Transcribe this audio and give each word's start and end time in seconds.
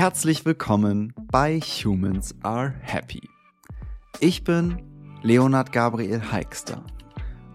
Herzlich 0.00 0.46
willkommen 0.46 1.12
bei 1.30 1.60
Humans 1.60 2.34
Are 2.42 2.72
Happy. 2.80 3.20
Ich 4.18 4.44
bin 4.44 4.80
Leonard 5.20 5.72
Gabriel 5.72 6.22
Heikster 6.32 6.82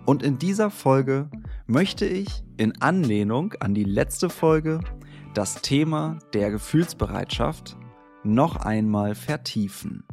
und 0.05 0.21
in 0.21 0.37
dieser 0.37 0.69
Folge 0.69 1.27
möchte 1.65 2.05
ich 2.05 2.43
in 2.57 2.79
Anlehnung 2.83 3.55
an 3.61 3.73
die 3.73 3.83
letzte 3.83 4.29
Folge 4.29 4.79
das 5.33 5.63
Thema 5.63 6.19
der 6.35 6.51
Gefühlsbereitschaft 6.51 7.77
noch 8.23 8.57
einmal 8.57 9.15
vertiefen. 9.15 10.03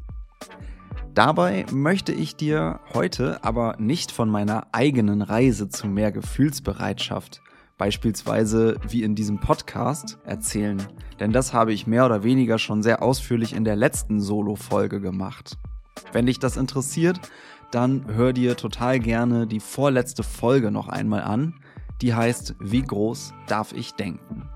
Dabei 1.13 1.67
möchte 1.71 2.13
ich 2.13 2.35
dir 2.35 2.81
heute 2.95 3.45
aber 3.45 3.77
nicht 3.79 4.11
von 4.11 4.31
meiner 4.31 4.69
eigenen 4.73 5.21
Reise 5.21 5.69
zu 5.69 5.87
mehr 5.87 6.11
Gefühlsbereitschaft, 6.13 7.43
beispielsweise 7.83 8.77
wie 8.89 9.03
in 9.03 9.17
diesem 9.17 9.41
Podcast, 9.41 10.17
erzählen, 10.25 10.81
denn 11.19 11.33
das 11.33 11.53
habe 11.53 11.73
ich 11.73 11.89
mehr 11.89 12.07
oder 12.07 12.23
weniger 12.23 12.61
schon 12.61 12.81
sehr 12.81 13.03
ausführlich 13.03 13.57
in 13.57 13.65
der 13.65 13.75
letzten 13.75 14.21
Solo-Folge 14.21 15.01
gemacht. 15.01 15.59
Wenn 16.13 16.27
dich 16.27 16.39
das 16.39 16.57
interessiert, 16.57 17.19
dann 17.73 18.07
hör 18.07 18.33
dir 18.33 18.57
total 18.57 19.01
gerne 19.01 19.49
die 19.49 19.59
vorletzte 19.59 20.23
Folge 20.23 20.71
noch 20.71 20.89
einmal 20.89 21.23
an, 21.23 21.55
die 22.03 22.15
heißt 22.15 22.55
Wie 22.61 22.83
groß 22.83 23.35
darf 23.49 23.73
ich 23.73 23.95
denken? 23.95 24.49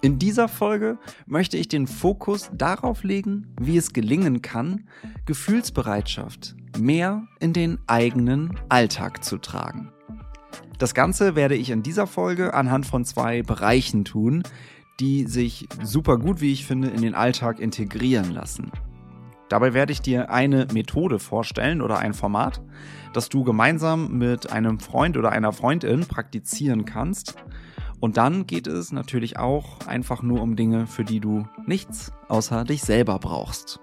In 0.00 0.20
dieser 0.20 0.46
Folge 0.46 0.98
möchte 1.26 1.56
ich 1.56 1.66
den 1.66 1.88
Fokus 1.88 2.48
darauf 2.54 3.02
legen, 3.02 3.48
wie 3.60 3.76
es 3.76 3.92
gelingen 3.92 4.40
kann, 4.40 4.84
Gefühlsbereitschaft 5.26 6.54
mehr 6.78 7.26
in 7.40 7.54
den 7.54 7.80
eigenen 7.88 8.56
Alltag 8.68 9.24
zu 9.24 9.38
tragen. 9.38 9.91
Das 10.82 10.94
Ganze 10.94 11.36
werde 11.36 11.54
ich 11.54 11.70
in 11.70 11.84
dieser 11.84 12.08
Folge 12.08 12.54
anhand 12.54 12.86
von 12.86 13.04
zwei 13.04 13.44
Bereichen 13.44 14.04
tun, 14.04 14.42
die 14.98 15.26
sich 15.26 15.68
super 15.80 16.18
gut, 16.18 16.40
wie 16.40 16.52
ich 16.52 16.66
finde, 16.66 16.88
in 16.88 17.02
den 17.02 17.14
Alltag 17.14 17.60
integrieren 17.60 18.32
lassen. 18.32 18.72
Dabei 19.48 19.74
werde 19.74 19.92
ich 19.92 20.02
dir 20.02 20.32
eine 20.32 20.66
Methode 20.72 21.20
vorstellen 21.20 21.82
oder 21.82 22.00
ein 22.00 22.14
Format, 22.14 22.60
das 23.12 23.28
du 23.28 23.44
gemeinsam 23.44 24.18
mit 24.18 24.50
einem 24.50 24.80
Freund 24.80 25.16
oder 25.16 25.30
einer 25.30 25.52
Freundin 25.52 26.00
praktizieren 26.00 26.84
kannst 26.84 27.36
und 28.00 28.16
dann 28.16 28.48
geht 28.48 28.66
es 28.66 28.90
natürlich 28.90 29.38
auch 29.38 29.86
einfach 29.86 30.20
nur 30.24 30.42
um 30.42 30.56
Dinge, 30.56 30.88
für 30.88 31.04
die 31.04 31.20
du 31.20 31.46
nichts 31.64 32.10
außer 32.26 32.64
dich 32.64 32.82
selber 32.82 33.20
brauchst. 33.20 33.78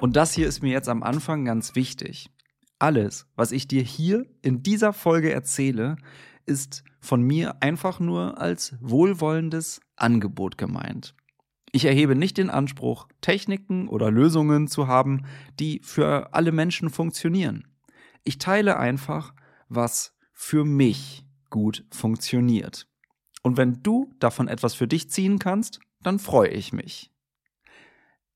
Und 0.00 0.16
das 0.16 0.32
hier 0.32 0.48
ist 0.48 0.64
mir 0.64 0.72
jetzt 0.72 0.88
am 0.88 1.04
Anfang 1.04 1.44
ganz 1.44 1.76
wichtig. 1.76 2.28
Alles, 2.80 3.26
was 3.36 3.52
ich 3.52 3.68
dir 3.68 3.82
hier 3.82 4.26
in 4.40 4.62
dieser 4.62 4.92
Folge 4.94 5.30
erzähle, 5.30 5.96
ist 6.46 6.82
von 6.98 7.22
mir 7.22 7.62
einfach 7.62 8.00
nur 8.00 8.40
als 8.40 8.74
wohlwollendes 8.80 9.80
Angebot 9.96 10.56
gemeint. 10.56 11.14
Ich 11.72 11.84
erhebe 11.84 12.16
nicht 12.16 12.38
den 12.38 12.48
Anspruch, 12.48 13.06
Techniken 13.20 13.86
oder 13.86 14.10
Lösungen 14.10 14.66
zu 14.66 14.88
haben, 14.88 15.26
die 15.60 15.80
für 15.84 16.32
alle 16.32 16.52
Menschen 16.52 16.88
funktionieren. 16.88 17.68
Ich 18.24 18.38
teile 18.38 18.78
einfach, 18.78 19.34
was 19.68 20.16
für 20.32 20.64
mich 20.64 21.26
gut 21.50 21.84
funktioniert. 21.90 22.88
Und 23.42 23.58
wenn 23.58 23.82
du 23.82 24.12
davon 24.18 24.48
etwas 24.48 24.72
für 24.74 24.88
dich 24.88 25.10
ziehen 25.10 25.38
kannst, 25.38 25.80
dann 26.02 26.18
freue 26.18 26.48
ich 26.48 26.72
mich. 26.72 27.10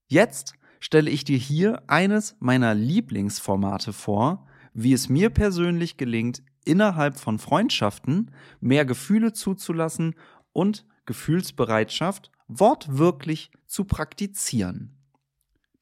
Jetzt 0.07 0.55
stelle 0.85 1.11
ich 1.11 1.25
dir 1.25 1.39
hier 1.39 1.83
eines 1.87 2.37
meiner 2.41 2.75
Lieblingsformate 2.75 3.95
vor, 3.95 4.47
wie 4.75 4.93
es 4.93 5.09
mir 5.09 5.31
persönlich 5.31 5.97
gelingt, 5.97 6.43
innerhalb 6.67 7.19
von 7.19 7.39
Freundschaften 7.39 8.31
mehr 8.61 8.85
Gefühle 8.85 9.33
zuzulassen 9.33 10.15
und 10.53 10.85
Gefühlsbereitschaft 11.07 12.31
wortwörtlich 12.49 13.51
zu 13.67 13.85
praktizieren. 13.85 14.95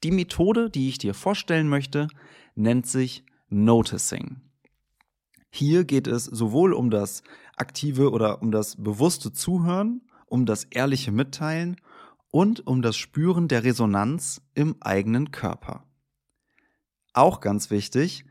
Die 0.04 0.12
Methode, 0.12 0.70
die 0.70 0.88
ich 0.88 0.98
dir 0.98 1.14
vorstellen 1.14 1.68
möchte, 1.68 2.06
nennt 2.54 2.86
sich 2.86 3.24
Noticing. 3.48 4.40
Hier 5.50 5.82
geht 5.82 6.06
es 6.06 6.26
sowohl 6.26 6.72
um 6.72 6.90
das 6.90 7.24
aktive 7.56 8.12
oder 8.12 8.40
um 8.40 8.52
das 8.52 8.76
bewusste 8.76 9.32
Zuhören, 9.32 10.02
um 10.26 10.46
das 10.46 10.62
ehrliche 10.62 11.10
Mitteilen 11.10 11.76
und 12.32 12.66
um 12.66 12.82
das 12.82 12.96
Spüren 12.96 13.46
der 13.46 13.62
Resonanz 13.62 14.42
im 14.54 14.74
eigenen 14.80 15.30
Körper. 15.30 15.86
Auch 17.12 17.38
ganz 17.38 17.70
wichtig, 17.70 18.24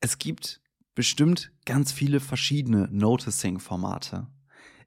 es 0.00 0.16
gibt 0.16 0.62
bestimmt 0.94 1.52
ganz 1.66 1.92
viele 1.92 2.20
verschiedene 2.20 2.88
Noticing-Formate. 2.90 4.26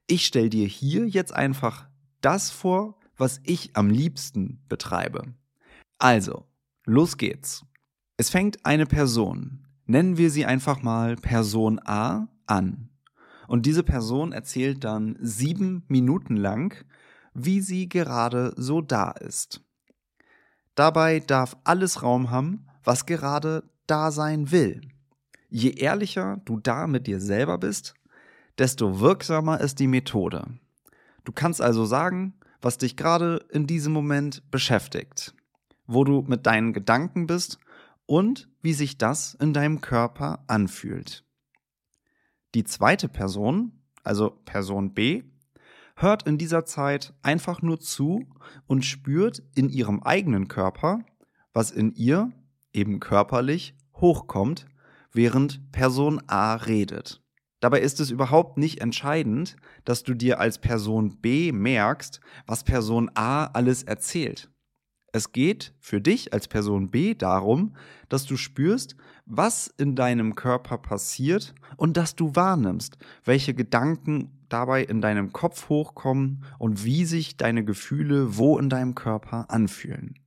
Ich 0.08 0.26
stelle 0.26 0.50
dir 0.50 0.66
hier 0.66 1.06
jetzt 1.06 1.32
einfach 1.32 1.86
das 2.20 2.50
vor, 2.50 2.98
was 3.16 3.40
ich 3.44 3.76
am 3.76 3.88
liebsten 3.88 4.64
betreibe. 4.68 5.32
Also, 5.98 6.48
los 6.84 7.16
geht's. 7.16 7.64
Es 8.16 8.30
fängt 8.30 8.66
eine 8.66 8.86
Person, 8.86 9.64
Nennen 9.86 10.16
wir 10.16 10.30
sie 10.30 10.46
einfach 10.46 10.82
mal 10.82 11.16
Person 11.16 11.78
A 11.84 12.28
an. 12.46 12.88
Und 13.46 13.66
diese 13.66 13.82
Person 13.82 14.32
erzählt 14.32 14.84
dann 14.84 15.16
sieben 15.20 15.84
Minuten 15.88 16.36
lang, 16.36 16.84
wie 17.34 17.60
sie 17.60 17.88
gerade 17.88 18.54
so 18.56 18.80
da 18.80 19.10
ist. 19.10 19.60
Dabei 20.74 21.20
darf 21.20 21.56
alles 21.64 22.02
Raum 22.02 22.30
haben, 22.30 22.66
was 22.82 23.06
gerade 23.06 23.64
da 23.86 24.10
sein 24.10 24.50
will. 24.50 24.80
Je 25.48 25.70
ehrlicher 25.70 26.40
du 26.44 26.58
da 26.58 26.86
mit 26.86 27.06
dir 27.06 27.20
selber 27.20 27.58
bist, 27.58 27.94
desto 28.58 29.00
wirksamer 29.00 29.60
ist 29.60 29.78
die 29.78 29.86
Methode. 29.86 30.46
Du 31.24 31.32
kannst 31.32 31.60
also 31.60 31.84
sagen, 31.84 32.34
was 32.60 32.78
dich 32.78 32.96
gerade 32.96 33.44
in 33.50 33.66
diesem 33.66 33.92
Moment 33.92 34.50
beschäftigt, 34.50 35.34
wo 35.86 36.04
du 36.04 36.22
mit 36.26 36.46
deinen 36.46 36.72
Gedanken 36.72 37.26
bist 37.26 37.58
und 38.06 38.48
wie 38.62 38.72
sich 38.72 38.98
das 38.98 39.34
in 39.34 39.52
deinem 39.52 39.80
Körper 39.80 40.44
anfühlt. 40.46 41.24
Die 42.54 42.64
zweite 42.64 43.08
Person, 43.08 43.82
also 44.02 44.30
Person 44.44 44.94
B, 44.94 45.24
hört 45.96 46.26
in 46.26 46.38
dieser 46.38 46.64
Zeit 46.64 47.14
einfach 47.22 47.62
nur 47.62 47.80
zu 47.80 48.26
und 48.66 48.84
spürt 48.84 49.42
in 49.54 49.68
ihrem 49.68 50.02
eigenen 50.02 50.48
Körper, 50.48 51.04
was 51.52 51.70
in 51.70 51.92
ihr 51.92 52.32
eben 52.72 53.00
körperlich 53.00 53.76
hochkommt, 53.94 54.66
während 55.12 55.70
Person 55.72 56.20
A 56.26 56.54
redet. 56.54 57.22
Dabei 57.60 57.80
ist 57.80 58.00
es 58.00 58.10
überhaupt 58.10 58.58
nicht 58.58 58.80
entscheidend, 58.80 59.56
dass 59.84 60.02
du 60.02 60.12
dir 60.12 60.38
als 60.38 60.58
Person 60.58 61.20
B 61.20 61.50
merkst, 61.52 62.20
was 62.46 62.64
Person 62.64 63.10
A 63.14 63.46
alles 63.46 63.82
erzählt. 63.84 64.50
Es 65.14 65.30
geht 65.30 65.72
für 65.78 66.00
dich 66.00 66.32
als 66.32 66.48
Person 66.48 66.90
B 66.90 67.14
darum, 67.14 67.76
dass 68.08 68.26
du 68.26 68.36
spürst, 68.36 68.96
was 69.26 69.68
in 69.68 69.94
deinem 69.94 70.34
Körper 70.34 70.76
passiert 70.76 71.54
und 71.76 71.96
dass 71.96 72.16
du 72.16 72.34
wahrnimmst, 72.34 72.98
welche 73.24 73.54
Gedanken 73.54 74.32
dabei 74.48 74.82
in 74.82 75.00
deinem 75.00 75.32
Kopf 75.32 75.68
hochkommen 75.68 76.42
und 76.58 76.84
wie 76.84 77.04
sich 77.04 77.36
deine 77.36 77.64
Gefühle 77.64 78.36
wo 78.36 78.58
in 78.58 78.68
deinem 78.68 78.96
Körper 78.96 79.48
anfühlen. 79.52 80.18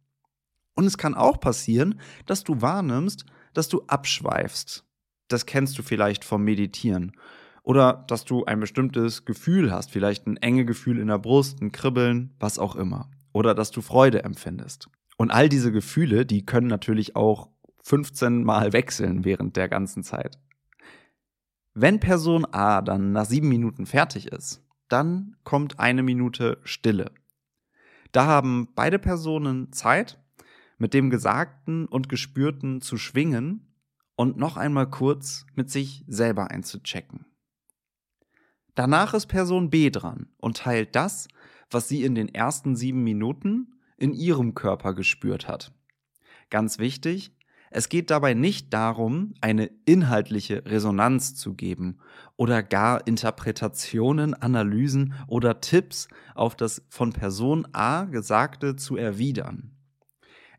Und 0.73 0.85
es 0.85 0.97
kann 0.97 1.15
auch 1.15 1.41
passieren, 1.41 1.99
dass 2.25 2.45
du 2.45 2.61
wahrnimmst, 2.61 3.25
dass 3.53 3.67
du 3.67 3.83
abschweifst. 3.87 4.85
Das 5.27 5.45
kennst 5.45 5.77
du 5.77 5.83
vielleicht 5.83 6.23
vom 6.23 6.45
Meditieren. 6.45 7.11
Oder 7.61 8.05
dass 8.07 8.23
du 8.23 8.45
ein 8.45 8.61
bestimmtes 8.61 9.25
Gefühl 9.25 9.69
hast, 9.69 9.91
vielleicht 9.91 10.27
ein 10.27 10.37
enge 10.37 10.63
Gefühl 10.63 10.97
in 10.97 11.09
der 11.09 11.19
Brust, 11.19 11.61
ein 11.61 11.73
Kribbeln, 11.73 12.33
was 12.39 12.57
auch 12.57 12.77
immer 12.77 13.09
oder 13.33 13.53
dass 13.53 13.71
du 13.71 13.81
Freude 13.81 14.23
empfindest. 14.23 14.89
Und 15.17 15.31
all 15.31 15.49
diese 15.49 15.71
Gefühle, 15.71 16.25
die 16.25 16.45
können 16.45 16.67
natürlich 16.67 17.15
auch 17.15 17.49
15 17.83 18.43
Mal 18.43 18.73
wechseln 18.73 19.25
während 19.25 19.55
der 19.55 19.69
ganzen 19.69 20.03
Zeit. 20.03 20.37
Wenn 21.73 21.99
Person 21.99 22.45
A 22.51 22.81
dann 22.81 23.11
nach 23.11 23.25
sieben 23.25 23.49
Minuten 23.49 23.85
fertig 23.85 24.27
ist, 24.27 24.63
dann 24.89 25.35
kommt 25.43 25.79
eine 25.79 26.03
Minute 26.03 26.59
Stille. 26.63 27.11
Da 28.11 28.25
haben 28.25 28.69
beide 28.75 28.99
Personen 28.99 29.71
Zeit, 29.71 30.19
mit 30.77 30.93
dem 30.93 31.09
Gesagten 31.09 31.87
und 31.87 32.09
Gespürten 32.09 32.81
zu 32.81 32.97
schwingen 32.97 33.73
und 34.15 34.37
noch 34.37 34.57
einmal 34.57 34.89
kurz 34.89 35.45
mit 35.55 35.69
sich 35.71 36.03
selber 36.07 36.51
einzuchecken. 36.51 37.25
Danach 38.75 39.13
ist 39.13 39.25
Person 39.27 39.69
B 39.69 39.89
dran 39.89 40.29
und 40.37 40.57
teilt 40.57 40.95
das, 40.95 41.27
was 41.69 41.87
sie 41.87 42.03
in 42.03 42.15
den 42.15 42.33
ersten 42.33 42.75
sieben 42.75 43.03
Minuten 43.03 43.75
in 43.97 44.13
ihrem 44.13 44.53
Körper 44.53 44.93
gespürt 44.93 45.47
hat. 45.47 45.73
Ganz 46.49 46.79
wichtig, 46.79 47.31
es 47.69 47.89
geht 47.89 48.09
dabei 48.09 48.33
nicht 48.33 48.73
darum, 48.73 49.33
eine 49.41 49.69
inhaltliche 49.85 50.63
Resonanz 50.65 51.35
zu 51.35 51.53
geben 51.53 51.97
oder 52.37 52.63
gar 52.63 53.05
Interpretationen, 53.05 54.33
Analysen 54.33 55.13
oder 55.27 55.59
Tipps 55.59 56.07
auf 56.33 56.55
das 56.55 56.83
von 56.89 57.11
Person 57.11 57.67
A 57.73 58.05
Gesagte 58.05 58.77
zu 58.77 58.95
erwidern. 58.95 59.71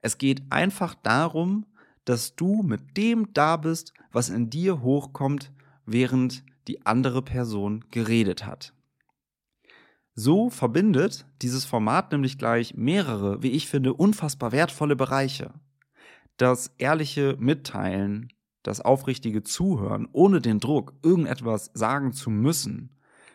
Es 0.02 0.18
geht 0.18 0.42
einfach 0.50 0.94
darum, 0.94 1.66
dass 2.04 2.36
du 2.36 2.62
mit 2.62 2.96
dem 2.96 3.32
da 3.32 3.56
bist, 3.56 3.92
was 4.12 4.28
in 4.28 4.50
dir 4.50 4.82
hochkommt, 4.82 5.52
während 5.86 6.44
die 6.66 6.84
andere 6.86 7.22
Person 7.22 7.84
geredet 7.90 8.46
hat. 8.46 8.74
So 10.20 10.50
verbindet 10.50 11.26
dieses 11.42 11.64
Format 11.64 12.10
nämlich 12.10 12.38
gleich 12.38 12.74
mehrere, 12.74 13.40
wie 13.40 13.52
ich 13.52 13.68
finde, 13.68 13.94
unfassbar 13.94 14.50
wertvolle 14.50 14.96
Bereiche. 14.96 15.54
Das 16.38 16.72
ehrliche 16.76 17.36
Mitteilen, 17.38 18.32
das 18.64 18.80
aufrichtige 18.80 19.44
Zuhören, 19.44 20.08
ohne 20.10 20.40
den 20.40 20.58
Druck, 20.58 20.94
irgendetwas 21.04 21.70
sagen 21.72 22.12
zu 22.12 22.30
müssen, 22.30 22.90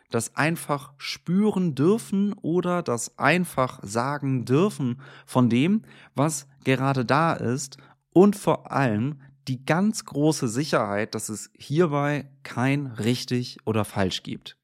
das 0.09 0.35
einfach 0.35 0.91
spüren 0.97 1.74
dürfen 1.74 2.33
oder 2.33 2.83
das 2.83 3.18
einfach 3.18 3.79
sagen 3.81 4.44
dürfen 4.44 5.00
von 5.25 5.50
dem, 5.50 5.83
was 6.15 6.50
gerade 6.65 7.06
da 7.06 7.31
ist 7.31 7.77
und 8.12 8.36
vor 8.36 8.74
allem 8.74 9.21
die 9.47 9.63
ganz 9.63 10.03
große 10.03 10.50
Sicherheit, 10.50 11.15
dass 11.15 11.29
es 11.29 11.50
hierbei 11.57 12.29
kein 12.44 12.88
richtig 12.88 13.59
oder 13.63 13.86
falsch 13.86 14.21
gibt. 14.21 14.57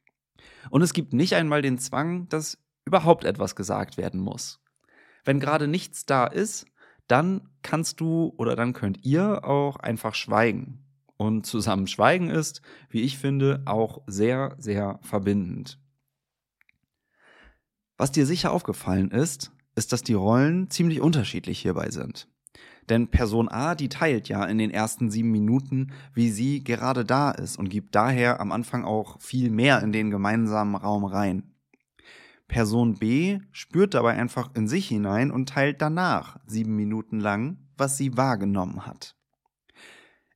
Und 0.70 0.82
es 0.82 0.94
gibt 0.94 1.14
nicht 1.14 1.36
einmal 1.36 1.62
den 1.62 1.78
Zwang, 1.78 2.28
dass 2.30 2.58
überhaupt 2.86 3.24
etwas 3.24 3.56
gesagt 3.56 3.98
werden 3.98 4.20
muss. 4.20 4.60
Wenn 5.24 5.40
gerade 5.40 5.68
nichts 5.68 6.06
da 6.06 6.26
ist, 6.26 6.66
dann 7.08 7.50
kannst 7.62 8.00
du 8.00 8.34
oder 8.38 8.56
dann 8.56 8.74
könnt 8.74 9.06
ihr 9.06 9.44
auch 9.44 9.78
einfach 9.78 10.16
schweigen. 10.16 10.86
Und 11.18 11.46
zusammen 11.46 11.88
schweigen 11.88 12.30
ist, 12.30 12.62
wie 12.90 13.02
ich 13.02 13.18
finde, 13.18 13.62
auch 13.66 14.02
sehr, 14.08 14.56
sehr 14.58 15.00
verbindend. 15.02 15.80
Was 17.98 18.12
dir 18.14 18.26
sicher 18.26 18.52
aufgefallen 18.52 19.12
ist, 19.12 19.52
ist, 19.76 19.92
dass 19.92 20.04
die 20.04 20.14
Rollen 20.14 20.70
ziemlich 20.70 21.02
unterschiedlich 21.02 21.60
hierbei 21.60 21.90
sind. 21.90 22.30
Denn 22.90 23.10
Person 23.10 23.48
A, 23.50 23.76
die 23.76 23.90
teilt 23.90 24.30
ja 24.30 24.44
in 24.46 24.58
den 24.58 24.72
ersten 24.72 25.12
sieben 25.12 25.32
Minuten, 25.32 25.92
wie 26.14 26.30
sie 26.30 26.64
gerade 26.64 27.06
da 27.06 27.32
ist 27.32 27.58
und 27.58 27.70
gibt 27.70 27.94
daher 27.96 28.40
am 28.40 28.52
Anfang 28.52 28.84
auch 28.84 29.22
viel 29.22 29.52
mehr 29.52 29.82
in 29.82 29.92
den 29.92 30.10
gemeinsamen 30.10 30.76
Raum 30.76 31.06
rein. 31.06 31.54
Person 32.48 32.96
B 32.96 33.40
spürt 33.52 33.94
dabei 33.94 34.16
einfach 34.16 34.50
in 34.56 34.68
sich 34.68 34.88
hinein 34.88 35.30
und 35.30 35.50
teilt 35.50 35.82
danach 35.82 36.40
sieben 36.48 36.76
Minuten 36.76 37.20
lang, 37.20 37.60
was 37.78 37.96
sie 37.96 38.18
wahrgenommen 38.18 38.88
hat. 38.88 39.16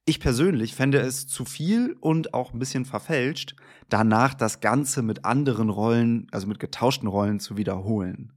Ich 0.06 0.20
persönlich 0.20 0.76
fände 0.76 1.00
es 1.00 1.28
zu 1.28 1.46
viel 1.46 1.96
und 2.02 2.34
auch 2.34 2.54
ein 2.54 2.60
bisschen 2.60 2.86
verfälscht, 2.86 3.56
danach 3.90 4.34
das 4.34 4.60
Ganze 4.60 5.02
mit 5.02 5.26
anderen 5.26 5.70
Rollen, 5.70 6.28
also 6.32 6.46
mit 6.46 6.60
getauschten 6.60 7.08
Rollen 7.08 7.40
zu 7.40 7.58
wiederholen. 7.58 8.34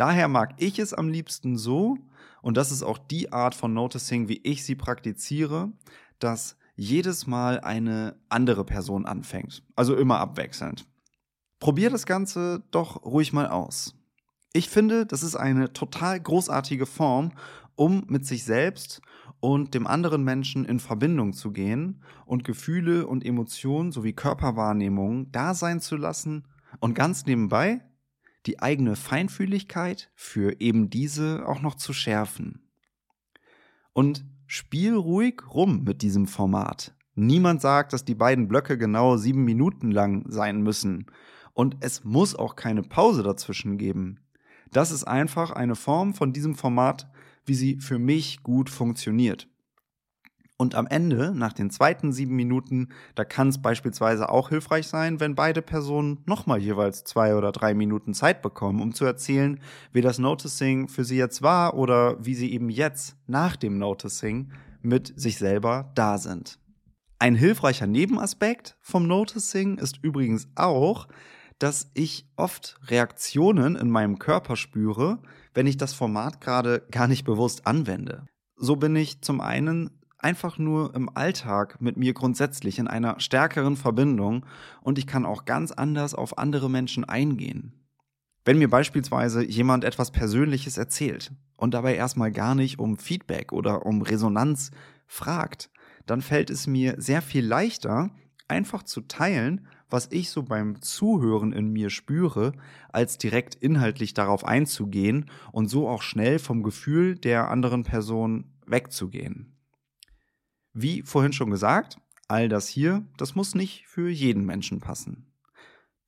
Daher 0.00 0.28
mag 0.28 0.54
ich 0.56 0.78
es 0.78 0.94
am 0.94 1.10
liebsten 1.10 1.58
so, 1.58 1.98
und 2.40 2.56
das 2.56 2.72
ist 2.72 2.82
auch 2.82 2.96
die 2.96 3.34
Art 3.34 3.54
von 3.54 3.74
Noticing, 3.74 4.28
wie 4.28 4.40
ich 4.44 4.64
sie 4.64 4.74
praktiziere, 4.74 5.70
dass 6.18 6.56
jedes 6.74 7.26
Mal 7.26 7.60
eine 7.60 8.16
andere 8.30 8.64
Person 8.64 9.04
anfängt. 9.04 9.62
Also 9.76 9.94
immer 9.94 10.18
abwechselnd. 10.18 10.86
Probier 11.58 11.90
das 11.90 12.06
Ganze 12.06 12.62
doch 12.70 13.04
ruhig 13.04 13.34
mal 13.34 13.48
aus. 13.48 13.94
Ich 14.54 14.70
finde, 14.70 15.04
das 15.04 15.22
ist 15.22 15.36
eine 15.36 15.74
total 15.74 16.18
großartige 16.18 16.86
Form, 16.86 17.32
um 17.76 18.04
mit 18.06 18.24
sich 18.24 18.44
selbst 18.44 19.02
und 19.40 19.74
dem 19.74 19.86
anderen 19.86 20.24
Menschen 20.24 20.64
in 20.64 20.80
Verbindung 20.80 21.34
zu 21.34 21.52
gehen 21.52 22.02
und 22.24 22.44
Gefühle 22.44 23.06
und 23.06 23.22
Emotionen 23.22 23.92
sowie 23.92 24.14
Körperwahrnehmungen 24.14 25.30
da 25.30 25.52
sein 25.52 25.78
zu 25.78 25.98
lassen 25.98 26.48
und 26.78 26.94
ganz 26.94 27.26
nebenbei 27.26 27.82
die 28.46 28.60
eigene 28.60 28.96
Feinfühligkeit 28.96 30.10
für 30.14 30.60
eben 30.60 30.90
diese 30.90 31.46
auch 31.46 31.60
noch 31.60 31.74
zu 31.74 31.92
schärfen. 31.92 32.70
Und 33.92 34.24
spiel 34.46 34.94
ruhig 34.94 35.42
rum 35.52 35.84
mit 35.84 36.02
diesem 36.02 36.26
Format. 36.26 36.94
Niemand 37.14 37.60
sagt, 37.60 37.92
dass 37.92 38.04
die 38.04 38.14
beiden 38.14 38.48
Blöcke 38.48 38.78
genau 38.78 39.16
sieben 39.16 39.44
Minuten 39.44 39.90
lang 39.90 40.24
sein 40.28 40.62
müssen. 40.62 41.06
Und 41.52 41.76
es 41.80 42.04
muss 42.04 42.34
auch 42.34 42.56
keine 42.56 42.82
Pause 42.82 43.22
dazwischen 43.22 43.76
geben. 43.76 44.20
Das 44.72 44.90
ist 44.90 45.04
einfach 45.04 45.50
eine 45.50 45.74
Form 45.74 46.14
von 46.14 46.32
diesem 46.32 46.54
Format, 46.54 47.10
wie 47.44 47.54
sie 47.54 47.80
für 47.80 47.98
mich 47.98 48.42
gut 48.42 48.70
funktioniert. 48.70 49.49
Und 50.60 50.74
am 50.74 50.86
Ende, 50.86 51.32
nach 51.34 51.54
den 51.54 51.70
zweiten 51.70 52.12
sieben 52.12 52.36
Minuten, 52.36 52.90
da 53.14 53.24
kann 53.24 53.48
es 53.48 53.62
beispielsweise 53.62 54.28
auch 54.28 54.50
hilfreich 54.50 54.88
sein, 54.88 55.18
wenn 55.18 55.34
beide 55.34 55.62
Personen 55.62 56.18
nochmal 56.26 56.60
jeweils 56.60 57.02
zwei 57.02 57.34
oder 57.34 57.50
drei 57.50 57.72
Minuten 57.72 58.12
Zeit 58.12 58.42
bekommen, 58.42 58.82
um 58.82 58.92
zu 58.92 59.06
erzählen, 59.06 59.58
wie 59.94 60.02
das 60.02 60.18
Noticing 60.18 60.88
für 60.88 61.02
sie 61.02 61.16
jetzt 61.16 61.40
war 61.40 61.72
oder 61.78 62.22
wie 62.22 62.34
sie 62.34 62.52
eben 62.52 62.68
jetzt 62.68 63.16
nach 63.26 63.56
dem 63.56 63.78
Noticing 63.78 64.52
mit 64.82 65.18
sich 65.18 65.38
selber 65.38 65.92
da 65.94 66.18
sind. 66.18 66.58
Ein 67.18 67.36
hilfreicher 67.36 67.86
Nebenaspekt 67.86 68.76
vom 68.82 69.06
Noticing 69.06 69.78
ist 69.78 70.00
übrigens 70.02 70.46
auch, 70.56 71.08
dass 71.58 71.90
ich 71.94 72.28
oft 72.36 72.78
Reaktionen 72.88 73.76
in 73.76 73.88
meinem 73.88 74.18
Körper 74.18 74.56
spüre, 74.56 75.22
wenn 75.54 75.66
ich 75.66 75.78
das 75.78 75.94
Format 75.94 76.42
gerade 76.42 76.86
gar 76.90 77.08
nicht 77.08 77.24
bewusst 77.24 77.66
anwende. 77.66 78.26
So 78.56 78.76
bin 78.76 78.94
ich 78.94 79.22
zum 79.22 79.40
einen 79.40 79.99
einfach 80.22 80.58
nur 80.58 80.94
im 80.94 81.08
Alltag 81.14 81.80
mit 81.80 81.96
mir 81.96 82.12
grundsätzlich 82.12 82.78
in 82.78 82.88
einer 82.88 83.20
stärkeren 83.20 83.76
Verbindung 83.76 84.46
und 84.82 84.98
ich 84.98 85.06
kann 85.06 85.26
auch 85.26 85.44
ganz 85.44 85.72
anders 85.72 86.14
auf 86.14 86.38
andere 86.38 86.70
Menschen 86.70 87.04
eingehen. 87.04 87.72
Wenn 88.44 88.58
mir 88.58 88.70
beispielsweise 88.70 89.44
jemand 89.44 89.84
etwas 89.84 90.10
Persönliches 90.10 90.78
erzählt 90.78 91.32
und 91.56 91.74
dabei 91.74 91.94
erstmal 91.94 92.32
gar 92.32 92.54
nicht 92.54 92.78
um 92.78 92.96
Feedback 92.96 93.52
oder 93.52 93.84
um 93.84 94.02
Resonanz 94.02 94.70
fragt, 95.06 95.70
dann 96.06 96.22
fällt 96.22 96.50
es 96.50 96.66
mir 96.66 96.94
sehr 96.98 97.22
viel 97.22 97.46
leichter, 97.46 98.10
einfach 98.48 98.82
zu 98.82 99.02
teilen, 99.02 99.66
was 99.90 100.08
ich 100.10 100.30
so 100.30 100.42
beim 100.42 100.80
Zuhören 100.80 101.52
in 101.52 101.72
mir 101.72 101.90
spüre, 101.90 102.52
als 102.90 103.18
direkt 103.18 103.56
inhaltlich 103.56 104.14
darauf 104.14 104.44
einzugehen 104.44 105.30
und 105.52 105.68
so 105.68 105.88
auch 105.88 106.02
schnell 106.02 106.38
vom 106.38 106.62
Gefühl 106.62 107.16
der 107.16 107.50
anderen 107.50 107.82
Person 107.82 108.44
wegzugehen. 108.66 109.59
Wie 110.72 111.02
vorhin 111.02 111.32
schon 111.32 111.50
gesagt, 111.50 111.98
all 112.28 112.48
das 112.48 112.68
hier, 112.68 113.04
das 113.16 113.34
muss 113.34 113.54
nicht 113.54 113.86
für 113.86 114.08
jeden 114.08 114.44
Menschen 114.44 114.80
passen. 114.80 115.26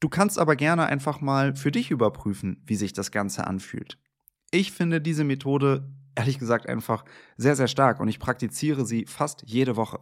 Du 0.00 0.08
kannst 0.08 0.38
aber 0.38 0.56
gerne 0.56 0.86
einfach 0.86 1.20
mal 1.20 1.54
für 1.54 1.70
dich 1.70 1.90
überprüfen, 1.90 2.62
wie 2.66 2.76
sich 2.76 2.92
das 2.92 3.10
Ganze 3.10 3.46
anfühlt. 3.46 3.98
Ich 4.50 4.72
finde 4.72 5.00
diese 5.00 5.24
Methode 5.24 5.88
ehrlich 6.14 6.38
gesagt 6.38 6.68
einfach 6.68 7.04
sehr, 7.36 7.56
sehr 7.56 7.68
stark 7.68 8.00
und 8.00 8.08
ich 8.08 8.18
praktiziere 8.18 8.84
sie 8.84 9.06
fast 9.06 9.44
jede 9.46 9.76
Woche. 9.76 10.00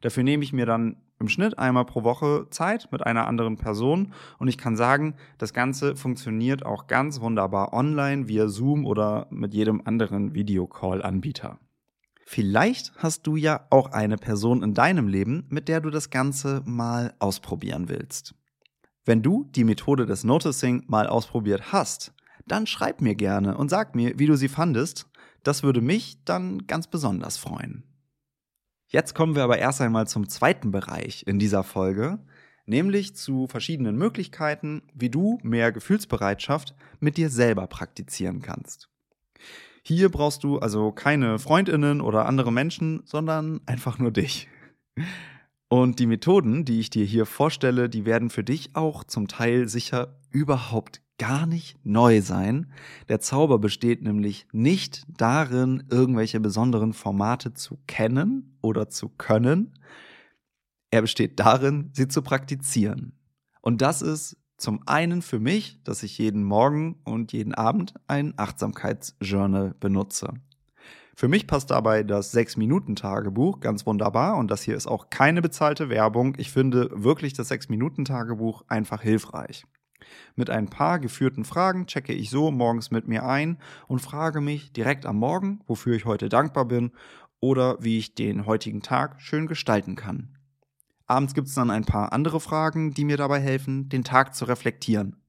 Dafür 0.00 0.22
nehme 0.22 0.44
ich 0.44 0.52
mir 0.52 0.66
dann 0.66 0.96
im 1.18 1.28
Schnitt 1.28 1.58
einmal 1.58 1.84
pro 1.84 2.02
Woche 2.02 2.46
Zeit 2.50 2.88
mit 2.90 3.06
einer 3.06 3.26
anderen 3.26 3.56
Person 3.56 4.12
und 4.38 4.48
ich 4.48 4.58
kann 4.58 4.76
sagen, 4.76 5.14
das 5.38 5.52
Ganze 5.52 5.94
funktioniert 5.94 6.64
auch 6.64 6.86
ganz 6.86 7.20
wunderbar 7.20 7.72
online 7.72 8.28
via 8.28 8.48
Zoom 8.48 8.84
oder 8.86 9.26
mit 9.30 9.54
jedem 9.54 9.82
anderen 9.84 10.34
Videocall-Anbieter. 10.34 11.58
Vielleicht 12.24 12.92
hast 12.96 13.26
du 13.26 13.36
ja 13.36 13.66
auch 13.70 13.90
eine 13.92 14.16
Person 14.16 14.62
in 14.62 14.74
deinem 14.74 15.08
Leben, 15.08 15.46
mit 15.48 15.68
der 15.68 15.80
du 15.80 15.90
das 15.90 16.10
Ganze 16.10 16.62
mal 16.64 17.14
ausprobieren 17.18 17.88
willst. 17.88 18.34
Wenn 19.04 19.22
du 19.22 19.44
die 19.50 19.64
Methode 19.64 20.06
des 20.06 20.24
Noticing 20.24 20.84
mal 20.86 21.08
ausprobiert 21.08 21.72
hast, 21.72 22.14
dann 22.46 22.66
schreib 22.66 23.00
mir 23.00 23.14
gerne 23.14 23.56
und 23.56 23.68
sag 23.68 23.94
mir, 23.94 24.18
wie 24.18 24.26
du 24.26 24.36
sie 24.36 24.48
fandest. 24.48 25.06
Das 25.42 25.62
würde 25.62 25.80
mich 25.80 26.22
dann 26.24 26.66
ganz 26.66 26.86
besonders 26.86 27.36
freuen. 27.36 27.84
Jetzt 28.86 29.14
kommen 29.14 29.34
wir 29.34 29.42
aber 29.42 29.58
erst 29.58 29.80
einmal 29.80 30.06
zum 30.06 30.28
zweiten 30.28 30.70
Bereich 30.70 31.24
in 31.26 31.38
dieser 31.38 31.64
Folge, 31.64 32.18
nämlich 32.66 33.16
zu 33.16 33.46
verschiedenen 33.46 33.96
Möglichkeiten, 33.96 34.82
wie 34.94 35.10
du 35.10 35.38
mehr 35.42 35.72
Gefühlsbereitschaft 35.72 36.74
mit 37.00 37.16
dir 37.16 37.30
selber 37.30 37.66
praktizieren 37.66 38.42
kannst. 38.42 38.88
Hier 39.84 40.10
brauchst 40.10 40.44
du 40.44 40.58
also 40.58 40.92
keine 40.92 41.38
Freundinnen 41.38 42.00
oder 42.00 42.26
andere 42.26 42.52
Menschen, 42.52 43.02
sondern 43.04 43.60
einfach 43.66 43.98
nur 43.98 44.12
dich. 44.12 44.48
Und 45.68 45.98
die 45.98 46.06
Methoden, 46.06 46.64
die 46.64 46.80
ich 46.80 46.90
dir 46.90 47.04
hier 47.04 47.26
vorstelle, 47.26 47.88
die 47.88 48.04
werden 48.04 48.30
für 48.30 48.44
dich 48.44 48.76
auch 48.76 49.04
zum 49.04 49.26
Teil 49.26 49.68
sicher 49.68 50.20
überhaupt 50.30 51.00
gar 51.18 51.46
nicht 51.46 51.78
neu 51.84 52.20
sein. 52.20 52.70
Der 53.08 53.20
Zauber 53.20 53.58
besteht 53.58 54.02
nämlich 54.02 54.46
nicht 54.52 55.04
darin, 55.08 55.84
irgendwelche 55.90 56.40
besonderen 56.40 56.92
Formate 56.92 57.54
zu 57.54 57.78
kennen 57.86 58.58
oder 58.60 58.88
zu 58.88 59.08
können. 59.08 59.78
Er 60.90 61.00
besteht 61.00 61.40
darin, 61.40 61.90
sie 61.92 62.06
zu 62.06 62.22
praktizieren. 62.22 63.18
Und 63.60 63.80
das 63.82 64.02
ist 64.02 64.36
zum 64.62 64.80
einen 64.86 65.22
für 65.22 65.40
mich, 65.40 65.82
dass 65.82 66.02
ich 66.02 66.16
jeden 66.18 66.44
Morgen 66.44 67.00
und 67.04 67.32
jeden 67.32 67.54
Abend 67.54 67.94
ein 68.06 68.34
Achtsamkeitsjournal 68.36 69.74
benutze. 69.80 70.34
Für 71.14 71.28
mich 71.28 71.46
passt 71.46 71.70
dabei 71.70 72.04
das 72.04 72.34
6-Minuten-Tagebuch 72.34 73.60
ganz 73.60 73.84
wunderbar 73.84 74.36
und 74.36 74.50
das 74.50 74.62
hier 74.62 74.76
ist 74.76 74.86
auch 74.86 75.10
keine 75.10 75.42
bezahlte 75.42 75.90
Werbung. 75.90 76.36
Ich 76.38 76.50
finde 76.50 76.88
wirklich 76.92 77.34
das 77.34 77.50
6-Minuten-Tagebuch 77.50 78.62
einfach 78.68 79.02
hilfreich. 79.02 79.64
Mit 80.36 80.48
ein 80.48 80.68
paar 80.68 80.98
geführten 80.98 81.44
Fragen 81.44 81.86
checke 81.86 82.12
ich 82.12 82.30
so 82.30 82.50
morgens 82.50 82.90
mit 82.90 83.08
mir 83.08 83.24
ein 83.24 83.58
und 83.88 84.00
frage 84.00 84.40
mich 84.40 84.72
direkt 84.72 85.06
am 85.06 85.16
Morgen, 85.16 85.60
wofür 85.66 85.94
ich 85.94 86.06
heute 86.06 86.28
dankbar 86.28 86.64
bin 86.64 86.92
oder 87.40 87.76
wie 87.80 87.98
ich 87.98 88.14
den 88.14 88.46
heutigen 88.46 88.82
Tag 88.82 89.20
schön 89.20 89.46
gestalten 89.46 89.96
kann. 89.96 90.38
Abends 91.12 91.34
gibt 91.34 91.48
es 91.48 91.54
dann 91.54 91.70
ein 91.70 91.84
paar 91.84 92.14
andere 92.14 92.40
Fragen, 92.40 92.94
die 92.94 93.04
mir 93.04 93.18
dabei 93.18 93.38
helfen, 93.38 93.90
den 93.90 94.02
Tag 94.02 94.34
zu 94.34 94.46
reflektieren. 94.46 95.22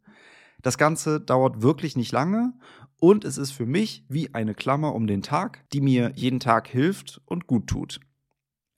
Das 0.62 0.78
Ganze 0.78 1.20
dauert 1.20 1.62
wirklich 1.62 1.98
nicht 1.98 2.13
lange 2.13 2.54
und 3.02 3.25
es 3.25 3.38
ist 3.38 3.52
für 3.52 3.66
mich 3.66 4.06
wie 4.08 4.34
eine 4.34 4.54
Klammer 4.54 4.96
um 4.96 5.08
den 5.08 5.22
Tag, 5.22 5.66
die 5.74 5.82
mir 5.82 6.13
jeden 6.16 6.40
Tag 6.40 6.70
hilft 6.70 7.20
und 7.25 7.48
gut 7.48 7.68
tut. 7.68 8.00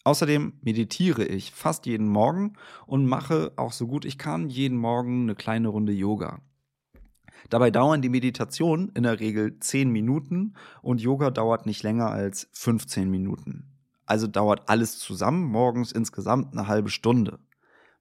Außerdem 0.04 0.54
meditiere 0.62 1.26
ich 1.26 1.52
fast 1.52 1.86
jeden 1.86 2.08
Morgen 2.08 2.54
und 2.88 3.06
mache 3.06 3.54
auch 3.56 3.72
so 3.72 3.86
gut 3.86 4.04
ich 4.04 4.18
kann 4.18 4.50
jeden 4.50 4.80
Morgen 4.80 5.24
eine 5.24 5.36
kleine 5.36 5.68
Runde 5.68 5.94
Yoga. 5.94 6.42
Dabei 7.52 7.70
dauern 7.70 8.02
die 8.02 8.10
Meditationen 8.10 8.90
in 8.96 9.04
der 9.04 9.20
Regel 9.20 9.60
10 9.60 9.92
Minuten 9.92 10.56
und 10.82 11.02
Yoga 11.02 11.30
dauert 11.30 11.68
nicht 11.68 11.84
länger 11.84 12.10
als 12.10 12.50
15 12.54 13.12
Minuten. 13.12 13.75
Also 14.06 14.28
dauert 14.28 14.70
alles 14.70 15.00
zusammen 15.00 15.46
morgens 15.46 15.92
insgesamt 15.92 16.54
eine 16.54 16.68
halbe 16.68 16.90
Stunde. 16.90 17.40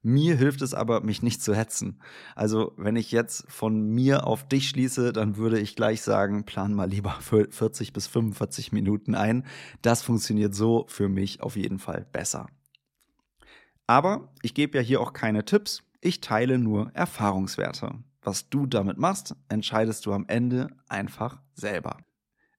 Mir 0.07 0.37
hilft 0.37 0.61
es 0.61 0.75
aber, 0.75 1.01
mich 1.01 1.23
nicht 1.23 1.41
zu 1.41 1.55
hetzen. 1.55 1.99
Also, 2.35 2.73
wenn 2.77 2.95
ich 2.95 3.11
jetzt 3.11 3.51
von 3.51 3.89
mir 3.89 4.27
auf 4.27 4.47
dich 4.47 4.69
schließe, 4.69 5.13
dann 5.13 5.35
würde 5.35 5.59
ich 5.59 5.75
gleich 5.75 6.03
sagen, 6.03 6.45
plan 6.45 6.75
mal 6.75 6.87
lieber 6.87 7.09
für 7.21 7.47
40 7.49 7.91
bis 7.91 8.05
45 8.05 8.71
Minuten 8.71 9.15
ein. 9.15 9.47
Das 9.81 10.03
funktioniert 10.03 10.53
so 10.53 10.85
für 10.89 11.09
mich 11.09 11.41
auf 11.41 11.55
jeden 11.55 11.79
Fall 11.79 12.05
besser. 12.11 12.45
Aber 13.87 14.31
ich 14.43 14.53
gebe 14.53 14.77
ja 14.77 14.83
hier 14.83 15.01
auch 15.01 15.11
keine 15.11 15.43
Tipps. 15.43 15.81
Ich 16.01 16.21
teile 16.21 16.59
nur 16.59 16.91
Erfahrungswerte. 16.93 17.95
Was 18.21 18.49
du 18.49 18.67
damit 18.67 18.99
machst, 18.99 19.35
entscheidest 19.49 20.05
du 20.05 20.13
am 20.13 20.25
Ende 20.27 20.67
einfach 20.87 21.41
selber. 21.55 21.97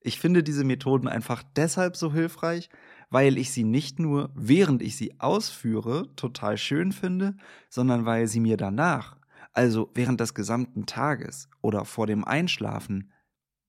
Ich 0.00 0.20
finde 0.20 0.42
diese 0.42 0.62
Methoden 0.64 1.06
einfach 1.08 1.44
deshalb 1.54 1.96
so 1.96 2.12
hilfreich, 2.12 2.70
weil 3.10 3.38
ich 3.38 3.52
sie 3.52 3.64
nicht 3.64 3.98
nur, 3.98 4.30
während 4.34 4.82
ich 4.82 4.96
sie 4.96 5.20
ausführe, 5.20 6.14
total 6.16 6.58
schön 6.58 6.92
finde, 6.92 7.36
sondern 7.68 8.04
weil 8.04 8.26
sie 8.26 8.40
mir 8.40 8.56
danach, 8.56 9.16
also 9.52 9.90
während 9.94 10.20
des 10.20 10.34
gesamten 10.34 10.86
Tages 10.86 11.48
oder 11.62 11.84
vor 11.84 12.06
dem 12.06 12.24
Einschlafen, 12.24 13.12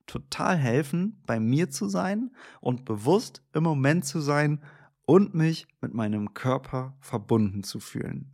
total 0.05 0.55
helfen, 0.55 1.21
bei 1.25 1.39
mir 1.39 1.69
zu 1.69 1.87
sein 1.87 2.31
und 2.61 2.85
bewusst 2.85 3.43
im 3.53 3.63
Moment 3.63 4.05
zu 4.05 4.19
sein 4.21 4.61
und 5.05 5.35
mich 5.35 5.67
mit 5.81 5.93
meinem 5.93 6.33
Körper 6.33 6.97
verbunden 6.99 7.63
zu 7.63 7.79
fühlen. 7.79 8.31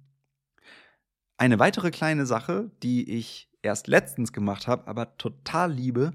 Eine 1.38 1.60
weitere 1.60 1.92
kleine 1.92 2.26
Sache, 2.26 2.72
die 2.84 3.10
ich 3.10 3.50
erst 3.62 3.88
letztens 3.88 4.34
gemacht 4.34 4.68
habe, 4.68 4.88
aber 4.88 5.18
total 5.18 5.74
liebe, 5.74 6.14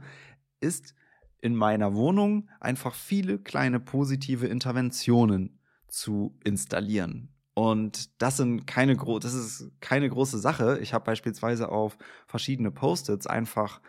ist 0.60 0.94
in 1.40 1.54
meiner 1.54 1.94
Wohnung 1.94 2.48
einfach 2.60 2.94
viele 2.94 3.38
kleine 3.38 3.80
positive 3.80 4.46
Interventionen 4.46 5.58
zu 5.88 6.38
installieren. 6.44 7.34
Und 7.54 8.22
das 8.22 8.36
sind 8.36 8.66
keine 8.66 8.94
gro 8.94 9.18
das 9.18 9.34
ist 9.34 9.72
keine 9.80 10.08
große 10.08 10.38
Sache. 10.38 10.78
Ich 10.80 10.94
habe 10.94 11.04
beispielsweise 11.04 11.70
auf 11.70 11.98
verschiedene 12.26 12.70
Post-its 12.70 13.26
einfach 13.26 13.80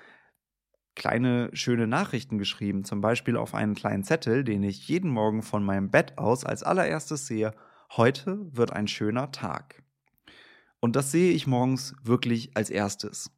kleine 0.95 1.49
schöne 1.53 1.87
Nachrichten 1.87 2.37
geschrieben, 2.37 2.83
zum 2.83 3.01
Beispiel 3.01 3.37
auf 3.37 3.53
einen 3.53 3.75
kleinen 3.75 4.03
Zettel, 4.03 4.43
den 4.43 4.63
ich 4.63 4.87
jeden 4.87 5.11
Morgen 5.11 5.43
von 5.43 5.63
meinem 5.63 5.91
Bett 5.91 6.17
aus 6.17 6.45
als 6.45 6.63
allererstes 6.63 7.27
sehe. 7.27 7.53
Heute 7.95 8.39
wird 8.55 8.73
ein 8.73 8.87
schöner 8.87 9.31
Tag. 9.31 9.83
Und 10.79 10.95
das 10.95 11.11
sehe 11.11 11.31
ich 11.31 11.47
morgens 11.47 11.95
wirklich 12.03 12.55
als 12.55 12.69
erstes. 12.69 13.31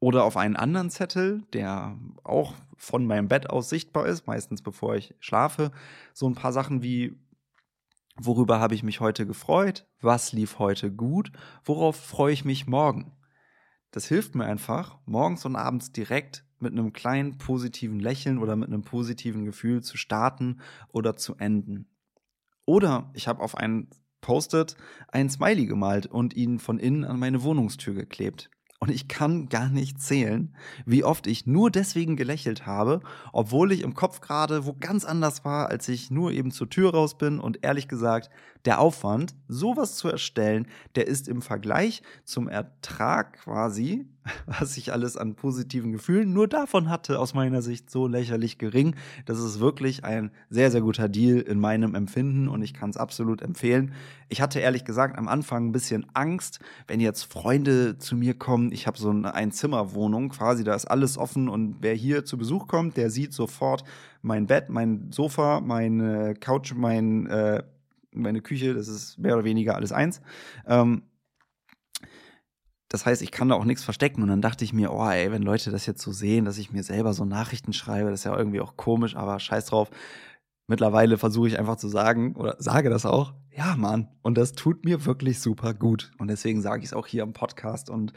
Oder 0.00 0.24
auf 0.24 0.38
einen 0.38 0.56
anderen 0.56 0.90
Zettel, 0.90 1.42
der 1.52 1.96
auch 2.24 2.54
von 2.76 3.06
meinem 3.06 3.28
Bett 3.28 3.50
aus 3.50 3.68
sichtbar 3.68 4.06
ist, 4.06 4.26
meistens 4.26 4.62
bevor 4.62 4.96
ich 4.96 5.14
schlafe, 5.20 5.70
so 6.14 6.26
ein 6.26 6.34
paar 6.34 6.54
Sachen 6.54 6.82
wie, 6.82 7.18
worüber 8.16 8.58
habe 8.58 8.74
ich 8.74 8.82
mich 8.82 9.00
heute 9.00 9.26
gefreut, 9.26 9.86
was 10.00 10.32
lief 10.32 10.58
heute 10.58 10.90
gut, 10.90 11.30
worauf 11.64 11.96
freue 11.96 12.32
ich 12.32 12.46
mich 12.46 12.66
morgen. 12.66 13.12
Das 13.90 14.06
hilft 14.06 14.34
mir 14.34 14.46
einfach, 14.46 14.98
morgens 15.04 15.44
und 15.44 15.56
abends 15.56 15.92
direkt 15.92 16.44
mit 16.60 16.72
einem 16.72 16.94
kleinen 16.94 17.36
positiven 17.36 18.00
Lächeln 18.00 18.38
oder 18.38 18.56
mit 18.56 18.68
einem 18.68 18.82
positiven 18.82 19.44
Gefühl 19.44 19.82
zu 19.82 19.98
starten 19.98 20.60
oder 20.88 21.16
zu 21.16 21.36
enden. 21.36 21.90
Oder 22.64 23.10
ich 23.14 23.28
habe 23.28 23.42
auf 23.42 23.56
einen 23.56 23.90
Post-it 24.20 24.76
ein 25.08 25.28
Smiley 25.28 25.66
gemalt 25.66 26.06
und 26.06 26.34
ihn 26.34 26.58
von 26.58 26.78
innen 26.78 27.04
an 27.04 27.18
meine 27.18 27.42
Wohnungstür 27.42 27.94
geklebt. 27.94 28.50
Und 28.82 28.90
ich 28.90 29.08
kann 29.08 29.50
gar 29.50 29.68
nicht 29.68 30.00
zählen, 30.00 30.56
wie 30.86 31.04
oft 31.04 31.26
ich 31.26 31.46
nur 31.46 31.70
deswegen 31.70 32.16
gelächelt 32.16 32.64
habe, 32.64 33.00
obwohl 33.30 33.72
ich 33.72 33.82
im 33.82 33.92
Kopf 33.92 34.22
gerade 34.22 34.64
wo 34.64 34.72
ganz 34.72 35.04
anders 35.04 35.44
war, 35.44 35.68
als 35.68 35.86
ich 35.90 36.10
nur 36.10 36.32
eben 36.32 36.50
zur 36.50 36.70
Tür 36.70 36.94
raus 36.94 37.18
bin. 37.18 37.40
Und 37.40 37.62
ehrlich 37.62 37.88
gesagt, 37.88 38.30
der 38.64 38.80
Aufwand, 38.80 39.34
sowas 39.48 39.96
zu 39.96 40.08
erstellen, 40.08 40.66
der 40.94 41.06
ist 41.08 41.28
im 41.28 41.42
Vergleich 41.42 42.02
zum 42.24 42.48
Ertrag 42.48 43.34
quasi, 43.34 44.06
was 44.46 44.76
ich 44.76 44.92
alles 44.92 45.16
an 45.16 45.34
positiven 45.34 45.92
Gefühlen 45.92 46.32
nur 46.32 46.48
davon 46.48 46.88
hatte, 46.88 47.18
aus 47.18 47.34
meiner 47.34 47.62
Sicht 47.62 47.90
so 47.90 48.06
lächerlich 48.06 48.58
gering. 48.58 48.94
Das 49.24 49.38
ist 49.38 49.60
wirklich 49.60 50.04
ein 50.04 50.30
sehr, 50.48 50.70
sehr 50.70 50.80
guter 50.80 51.08
Deal 51.08 51.40
in 51.40 51.60
meinem 51.60 51.94
Empfinden 51.94 52.48
und 52.48 52.62
ich 52.62 52.74
kann 52.74 52.90
es 52.90 52.96
absolut 52.96 53.42
empfehlen. 53.42 53.92
Ich 54.28 54.40
hatte 54.40 54.60
ehrlich 54.60 54.84
gesagt 54.84 55.18
am 55.18 55.28
Anfang 55.28 55.68
ein 55.68 55.72
bisschen 55.72 56.06
Angst, 56.14 56.60
wenn 56.86 57.00
jetzt 57.00 57.24
Freunde 57.24 57.98
zu 57.98 58.16
mir 58.16 58.34
kommen. 58.34 58.72
Ich 58.72 58.86
habe 58.86 58.98
so 58.98 59.10
eine 59.10 59.34
Einzimmerwohnung 59.34 60.28
quasi, 60.30 60.64
da 60.64 60.74
ist 60.74 60.86
alles 60.86 61.18
offen 61.18 61.48
und 61.48 61.76
wer 61.80 61.94
hier 61.94 62.24
zu 62.24 62.38
Besuch 62.38 62.68
kommt, 62.68 62.96
der 62.96 63.10
sieht 63.10 63.32
sofort 63.32 63.84
mein 64.22 64.46
Bett, 64.46 64.68
mein 64.68 65.10
Sofa, 65.12 65.60
meine 65.60 66.34
Couch, 66.34 66.74
mein 66.74 67.26
äh, 67.26 67.62
meine 68.12 68.40
Küche, 68.40 68.74
das 68.74 68.88
ist 68.88 69.18
mehr 69.18 69.34
oder 69.34 69.44
weniger 69.44 69.76
alles 69.76 69.92
eins. 69.92 70.20
Ähm, 70.66 71.02
das 72.90 73.06
heißt, 73.06 73.22
ich 73.22 73.30
kann 73.30 73.48
da 73.48 73.54
auch 73.54 73.64
nichts 73.64 73.84
verstecken. 73.84 74.20
Und 74.22 74.28
dann 74.28 74.42
dachte 74.42 74.64
ich 74.64 74.72
mir, 74.72 74.92
oh 74.92 75.08
ey, 75.08 75.30
wenn 75.30 75.42
Leute 75.42 75.70
das 75.70 75.86
jetzt 75.86 76.02
so 76.02 76.12
sehen, 76.12 76.44
dass 76.44 76.58
ich 76.58 76.72
mir 76.72 76.82
selber 76.82 77.14
so 77.14 77.24
Nachrichten 77.24 77.72
schreibe, 77.72 78.10
das 78.10 78.20
ist 78.20 78.24
ja 78.24 78.36
irgendwie 78.36 78.60
auch 78.60 78.76
komisch, 78.76 79.14
aber 79.14 79.38
scheiß 79.38 79.66
drauf. 79.66 79.90
Mittlerweile 80.66 81.16
versuche 81.16 81.48
ich 81.48 81.58
einfach 81.58 81.76
zu 81.76 81.88
sagen 81.88 82.34
oder 82.34 82.56
sage 82.58 82.90
das 82.90 83.06
auch, 83.06 83.32
ja, 83.56 83.76
Mann. 83.76 84.08
Und 84.22 84.36
das 84.36 84.52
tut 84.52 84.84
mir 84.84 85.04
wirklich 85.04 85.40
super 85.40 85.72
gut. 85.72 86.10
Und 86.18 86.28
deswegen 86.28 86.62
sage 86.62 86.82
ich 86.82 86.86
es 86.86 86.92
auch 86.92 87.06
hier 87.06 87.22
im 87.22 87.32
Podcast. 87.32 87.90
Und 87.90 88.12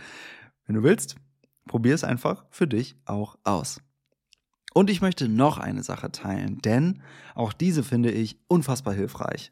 wenn 0.66 0.76
du 0.76 0.84
willst, 0.84 1.18
probier 1.68 1.94
es 1.94 2.04
einfach 2.04 2.46
für 2.50 2.68
dich 2.68 2.96
auch 3.06 3.38
aus. 3.44 3.80
Und 4.74 4.90
ich 4.90 5.02
möchte 5.02 5.30
noch 5.30 5.60
eine 5.60 5.84
Sache 5.84 6.12
teilen, 6.12 6.60
denn 6.64 7.04
auch 7.36 7.54
diese 7.54 7.84
finde 7.84 8.10
ich 8.10 8.40
unfassbar 8.48 8.96
hilfreich. 8.96 9.52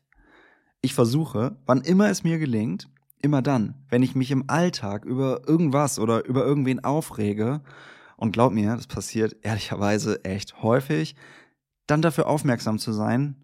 Ich 0.81 0.95
versuche, 0.95 1.57
wann 1.67 1.81
immer 1.81 2.09
es 2.09 2.23
mir 2.23 2.39
gelingt, 2.39 2.89
immer 3.21 3.41
dann, 3.41 3.75
wenn 3.89 4.03
ich 4.03 4.15
mich 4.15 4.31
im 4.31 4.49
Alltag 4.49 5.05
über 5.05 5.47
irgendwas 5.47 5.99
oder 5.99 6.25
über 6.25 6.45
irgendwen 6.45 6.83
aufrege, 6.83 7.61
und 8.21 8.33
glaub 8.33 8.53
mir, 8.53 8.75
das 8.75 8.85
passiert 8.85 9.35
ehrlicherweise 9.41 10.23
echt 10.23 10.61
häufig, 10.61 11.15
dann 11.87 12.03
dafür 12.03 12.27
aufmerksam 12.27 12.77
zu 12.77 12.93
sein, 12.93 13.43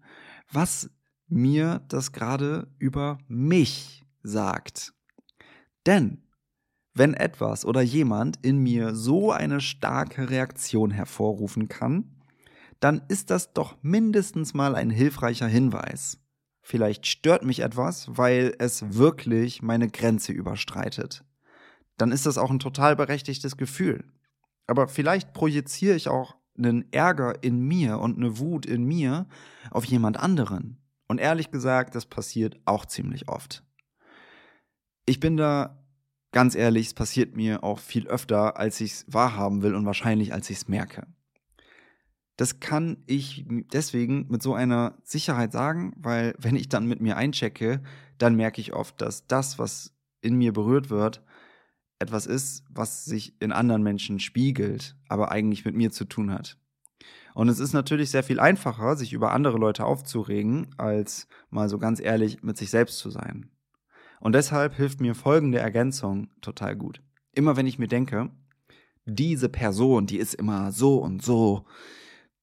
was 0.52 0.88
mir 1.26 1.82
das 1.88 2.12
gerade 2.12 2.68
über 2.78 3.18
mich 3.26 4.04
sagt. 4.22 4.94
Denn 5.84 6.22
wenn 6.94 7.14
etwas 7.14 7.64
oder 7.64 7.80
jemand 7.80 8.38
in 8.46 8.58
mir 8.58 8.94
so 8.94 9.32
eine 9.32 9.60
starke 9.60 10.30
Reaktion 10.30 10.92
hervorrufen 10.92 11.68
kann, 11.68 12.22
dann 12.78 13.02
ist 13.08 13.30
das 13.30 13.52
doch 13.52 13.76
mindestens 13.82 14.54
mal 14.54 14.76
ein 14.76 14.90
hilfreicher 14.90 15.48
Hinweis. 15.48 16.20
Vielleicht 16.68 17.06
stört 17.06 17.46
mich 17.46 17.60
etwas, 17.60 18.08
weil 18.10 18.54
es 18.58 18.94
wirklich 18.98 19.62
meine 19.62 19.88
Grenze 19.88 20.32
überstreitet. 20.32 21.24
Dann 21.96 22.12
ist 22.12 22.26
das 22.26 22.36
auch 22.36 22.50
ein 22.50 22.58
total 22.58 22.94
berechtigtes 22.94 23.56
Gefühl. 23.56 24.04
Aber 24.66 24.86
vielleicht 24.86 25.32
projiziere 25.32 25.96
ich 25.96 26.08
auch 26.08 26.36
einen 26.58 26.92
Ärger 26.92 27.42
in 27.42 27.66
mir 27.66 28.00
und 28.00 28.18
eine 28.18 28.38
Wut 28.38 28.66
in 28.66 28.84
mir 28.84 29.26
auf 29.70 29.86
jemand 29.86 30.18
anderen. 30.18 30.76
Und 31.06 31.20
ehrlich 31.20 31.50
gesagt, 31.50 31.94
das 31.94 32.04
passiert 32.04 32.60
auch 32.66 32.84
ziemlich 32.84 33.30
oft. 33.30 33.64
Ich 35.06 35.20
bin 35.20 35.38
da 35.38 35.82
ganz 36.32 36.54
ehrlich, 36.54 36.88
es 36.88 36.94
passiert 36.94 37.34
mir 37.34 37.64
auch 37.64 37.78
viel 37.78 38.06
öfter, 38.08 38.58
als 38.58 38.82
ich 38.82 38.92
es 38.92 39.06
wahrhaben 39.08 39.62
will 39.62 39.74
und 39.74 39.86
wahrscheinlich, 39.86 40.34
als 40.34 40.50
ich 40.50 40.58
es 40.58 40.68
merke. 40.68 41.06
Das 42.38 42.60
kann 42.60 43.02
ich 43.06 43.44
deswegen 43.48 44.28
mit 44.28 44.42
so 44.42 44.54
einer 44.54 44.96
Sicherheit 45.02 45.52
sagen, 45.52 45.92
weil 45.98 46.34
wenn 46.38 46.56
ich 46.56 46.70
dann 46.70 46.86
mit 46.86 47.02
mir 47.02 47.18
einchecke, 47.18 47.82
dann 48.16 48.36
merke 48.36 48.62
ich 48.62 48.72
oft, 48.72 49.02
dass 49.02 49.26
das, 49.26 49.58
was 49.58 49.92
in 50.22 50.36
mir 50.36 50.52
berührt 50.52 50.88
wird, 50.88 51.22
etwas 51.98 52.26
ist, 52.26 52.64
was 52.70 53.04
sich 53.04 53.34
in 53.42 53.52
anderen 53.52 53.82
Menschen 53.82 54.20
spiegelt, 54.20 54.96
aber 55.08 55.32
eigentlich 55.32 55.64
mit 55.64 55.74
mir 55.74 55.90
zu 55.90 56.04
tun 56.04 56.32
hat. 56.32 56.56
Und 57.34 57.48
es 57.48 57.58
ist 57.58 57.72
natürlich 57.72 58.10
sehr 58.10 58.22
viel 58.22 58.40
einfacher, 58.40 58.96
sich 58.96 59.12
über 59.12 59.32
andere 59.32 59.58
Leute 59.58 59.84
aufzuregen, 59.84 60.68
als 60.78 61.26
mal 61.50 61.68
so 61.68 61.78
ganz 61.78 62.00
ehrlich 62.00 62.42
mit 62.42 62.56
sich 62.56 62.70
selbst 62.70 62.98
zu 62.98 63.10
sein. 63.10 63.50
Und 64.20 64.34
deshalb 64.34 64.74
hilft 64.74 65.00
mir 65.00 65.14
folgende 65.14 65.58
Ergänzung 65.58 66.28
total 66.40 66.76
gut. 66.76 67.02
Immer 67.32 67.56
wenn 67.56 67.66
ich 67.66 67.78
mir 67.78 67.88
denke, 67.88 68.30
diese 69.06 69.48
Person, 69.48 70.06
die 70.06 70.18
ist 70.18 70.34
immer 70.34 70.70
so 70.70 70.98
und 70.98 71.22
so, 71.22 71.64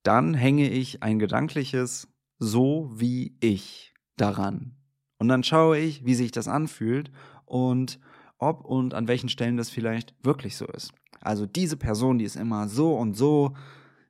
dann 0.06 0.34
hänge 0.34 0.70
ich 0.70 1.04
ein 1.04 1.20
gedankliches 1.20 2.08
so 2.38 2.92
wie 2.94 3.38
ich 3.40 3.94
daran. 4.18 4.76
Und 5.18 5.28
dann 5.30 5.44
schaue 5.44 5.78
ich, 5.78 6.06
wie 6.06 6.16
sich 6.16 6.32
das 6.32 6.48
anfühlt 6.48 7.12
und 7.46 8.00
ob 8.38 8.66
und 8.66 8.94
an 8.94 9.08
welchen 9.08 9.30
Stellen 9.30 9.58
das 9.58 9.70
vielleicht 9.70 10.14
wirklich 10.24 10.58
so 10.58 10.66
ist. 10.66 10.94
Also 11.22 11.46
diese 11.46 11.78
Person, 11.78 12.18
die 12.18 12.26
ist 12.26 12.36
immer 12.36 12.68
so 12.68 12.96
und 12.96 13.16
so, 13.16 13.56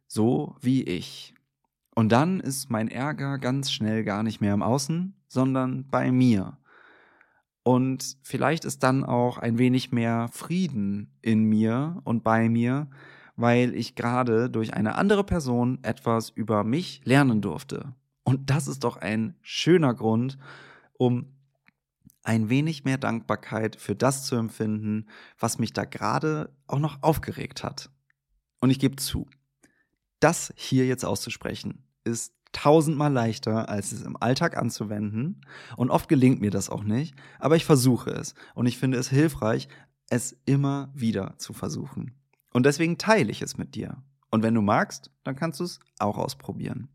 so 0.08 0.56
wie 0.62 0.84
ich. 0.84 1.34
Und 1.94 2.12
dann 2.12 2.40
ist 2.40 2.70
mein 2.70 2.90
Ärger 2.90 3.38
ganz 3.38 3.72
schnell 3.72 4.04
gar 4.04 4.24
nicht 4.24 4.42
mehr 4.42 4.54
im 4.54 4.64
Außen, 4.64 5.16
sondern 5.28 5.88
bei 5.88 6.12
mir. 6.12 6.58
Und 7.64 8.18
vielleicht 8.22 8.66
ist 8.66 8.84
dann 8.84 9.04
auch 9.04 9.38
ein 9.38 9.58
wenig 9.58 9.92
mehr 9.92 10.28
Frieden 10.32 11.18
in 11.22 11.46
mir 11.46 12.02
und 12.04 12.24
bei 12.24 12.50
mir, 12.50 12.90
weil 13.36 13.76
ich 13.76 13.96
gerade 13.96 14.50
durch 14.50 14.74
eine 14.74 14.96
andere 14.96 15.24
Person 15.24 15.80
etwas 15.84 16.30
über 16.30 16.64
mich 16.64 17.02
lernen 17.04 17.42
durfte. 17.42 17.94
Und 18.24 18.50
das 18.50 18.68
ist 18.68 18.84
doch 18.84 18.98
ein 18.98 19.36
schöner 19.42 19.94
Grund, 19.94 20.38
um 20.98 21.36
ein 22.24 22.50
wenig 22.50 22.84
mehr 22.84 22.98
Dankbarkeit 22.98 23.76
für 23.76 23.96
das 23.96 24.26
zu 24.26 24.36
empfinden, 24.36 25.08
was 25.38 25.60
mich 25.60 25.74
da 25.74 25.86
gerade 25.86 26.50
auch 26.68 26.80
noch 26.80 27.04
aufgeregt 27.04 27.64
hat. 27.64 27.92
Und 28.60 28.72
ich 28.72 28.80
gebe 28.80 28.96
zu, 28.96 29.28
das 30.20 30.52
hier 30.58 30.88
jetzt 30.88 31.06
auszusprechen, 31.06 31.84
ist 32.04 32.34
tausendmal 32.52 33.12
leichter, 33.12 33.70
als 33.70 33.92
es 33.92 34.02
im 34.02 34.18
Alltag 34.20 34.58
anzuwenden. 34.58 35.42
Und 35.76 35.92
oft 35.92 36.10
gelingt 36.10 36.42
mir 36.42 36.52
das 36.52 36.70
auch 36.70 36.84
nicht, 36.84 37.14
aber 37.38 37.58
ich 37.58 37.66
versuche 37.66 38.12
es. 38.12 38.34
Und 38.56 38.66
ich 38.66 38.78
finde 38.78 38.98
es 38.98 39.10
hilfreich, 39.10 39.68
es 40.10 40.38
immer 40.46 40.90
wieder 40.96 41.38
zu 41.38 41.54
versuchen. 41.54 42.14
Und 42.56 42.66
deswegen 42.66 42.98
teile 42.98 43.32
ich 43.32 43.42
es 43.42 43.58
mit 43.58 43.76
dir. 43.76 44.02
Und 44.32 44.42
wenn 44.42 44.54
du 44.54 44.62
magst, 44.62 45.12
dann 45.26 45.36
kannst 45.36 45.60
du 45.60 45.66
es 45.66 45.82
auch 46.00 46.18
ausprobieren. 46.18 46.88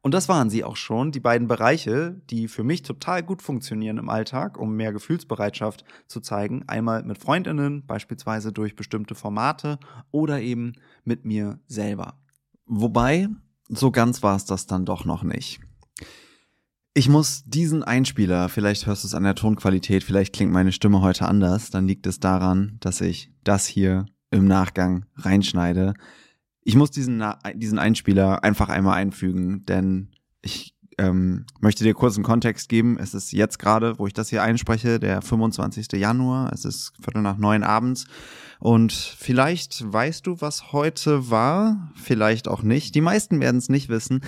Und 0.00 0.14
das 0.14 0.26
waren 0.30 0.48
sie 0.48 0.64
auch 0.64 0.76
schon, 0.76 1.12
die 1.12 1.20
beiden 1.20 1.48
Bereiche, 1.48 2.22
die 2.30 2.48
für 2.48 2.64
mich 2.64 2.80
total 2.80 3.22
gut 3.22 3.42
funktionieren 3.42 3.98
im 3.98 4.08
Alltag, 4.08 4.56
um 4.56 4.74
mehr 4.74 4.94
Gefühlsbereitschaft 4.94 5.84
zu 6.06 6.20
zeigen. 6.20 6.64
Einmal 6.66 7.02
mit 7.02 7.18
Freundinnen, 7.18 7.84
beispielsweise 7.84 8.54
durch 8.54 8.74
bestimmte 8.74 9.14
Formate 9.14 9.78
oder 10.12 10.40
eben 10.40 10.72
mit 11.04 11.26
mir 11.26 11.60
selber. 11.66 12.18
Wobei, 12.64 13.28
so 13.68 13.90
ganz 13.90 14.22
war 14.22 14.34
es 14.34 14.46
das 14.46 14.66
dann 14.66 14.86
doch 14.86 15.04
noch 15.04 15.24
nicht. 15.24 15.60
Ich 16.94 17.10
muss 17.10 17.44
diesen 17.44 17.82
Einspieler, 17.82 18.48
vielleicht 18.48 18.86
hörst 18.86 19.04
du 19.04 19.08
es 19.08 19.14
an 19.14 19.24
der 19.24 19.34
Tonqualität, 19.34 20.04
vielleicht 20.04 20.32
klingt 20.32 20.52
meine 20.52 20.72
Stimme 20.72 21.02
heute 21.02 21.28
anders, 21.28 21.68
dann 21.68 21.86
liegt 21.86 22.06
es 22.06 22.18
daran, 22.18 22.78
dass 22.80 23.02
ich 23.02 23.30
das 23.42 23.66
hier 23.66 24.06
im 24.30 24.46
Nachgang 24.46 25.06
reinschneide. 25.16 25.94
Ich 26.62 26.76
muss 26.76 26.90
diesen, 26.90 27.22
diesen 27.54 27.78
Einspieler 27.78 28.42
einfach 28.42 28.68
einmal 28.68 28.94
einfügen, 28.94 29.64
denn 29.66 30.08
ich 30.40 30.74
ähm, 30.98 31.46
möchte 31.60 31.84
dir 31.84 31.94
kurz 31.94 32.16
einen 32.16 32.24
Kontext 32.24 32.68
geben. 32.68 32.98
Es 32.98 33.14
ist 33.14 33.32
jetzt 33.32 33.58
gerade, 33.58 33.98
wo 33.98 34.06
ich 34.06 34.12
das 34.12 34.28
hier 34.30 34.42
einspreche, 34.42 34.98
der 34.98 35.22
25. 35.22 35.92
Januar. 35.92 36.52
Es 36.52 36.64
ist 36.64 36.92
Viertel 37.02 37.22
nach 37.22 37.36
neun 37.36 37.62
abends. 37.62 38.06
Und 38.60 38.92
vielleicht 38.92 39.92
weißt 39.92 40.26
du, 40.26 40.40
was 40.40 40.72
heute 40.72 41.30
war, 41.30 41.92
vielleicht 41.96 42.48
auch 42.48 42.62
nicht. 42.62 42.94
Die 42.94 43.00
meisten 43.00 43.40
werden 43.40 43.58
es 43.58 43.68
nicht 43.68 43.88
wissen. 43.88 44.20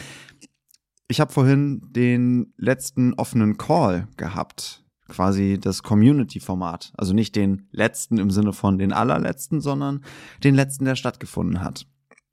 Ich 1.08 1.20
habe 1.20 1.32
vorhin 1.32 1.80
den 1.92 2.52
letzten 2.56 3.14
offenen 3.14 3.58
Call 3.58 4.08
gehabt 4.16 4.85
quasi 5.08 5.58
das 5.60 5.82
Community-Format. 5.82 6.92
Also 6.96 7.12
nicht 7.12 7.36
den 7.36 7.68
letzten 7.70 8.18
im 8.18 8.30
Sinne 8.30 8.52
von 8.52 8.78
den 8.78 8.92
allerletzten, 8.92 9.60
sondern 9.60 10.02
den 10.42 10.54
letzten, 10.54 10.84
der 10.84 10.96
stattgefunden 10.96 11.62
hat. 11.62 11.86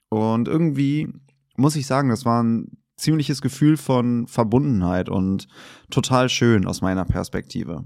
Und 0.10 0.48
irgendwie 0.48 1.12
muss 1.56 1.76
ich 1.76 1.88
sagen, 1.88 2.10
das 2.10 2.26
war 2.26 2.42
ein 2.42 2.78
ziemliches 2.98 3.42
Gefühl 3.42 3.78
von 3.78 4.28
Verbundenheit 4.28 5.10
und 5.10 5.48
total 5.90 6.30
schön 6.30 6.66
aus 6.66 6.82
meiner 6.82 7.06
Perspektive. 7.06 7.84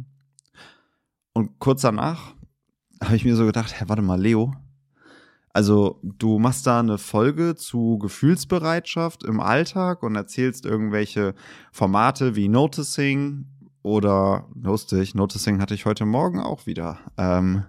Und 1.33 1.59
kurz 1.59 1.81
danach 1.81 2.33
habe 3.01 3.15
ich 3.15 3.25
mir 3.25 3.35
so 3.35 3.45
gedacht, 3.45 3.73
hey, 3.79 3.87
warte 3.89 4.01
mal, 4.01 4.19
Leo, 4.19 4.53
also 5.53 5.99
du 6.03 6.37
machst 6.37 6.67
da 6.67 6.79
eine 6.79 6.97
Folge 6.97 7.55
zu 7.55 7.97
Gefühlsbereitschaft 7.97 9.23
im 9.23 9.39
Alltag 9.39 10.03
und 10.03 10.15
erzählst 10.15 10.65
irgendwelche 10.65 11.33
Formate 11.71 12.35
wie 12.35 12.47
Noticing 12.47 13.45
oder 13.87 14.49
lustig, 14.53 15.15
Noticing 15.15 15.61
hatte 15.61 15.73
ich 15.73 15.85
heute 15.85 16.05
Morgen 16.05 16.39
auch 16.39 16.65
wieder. 16.65 16.99
Ähm, 17.17 17.63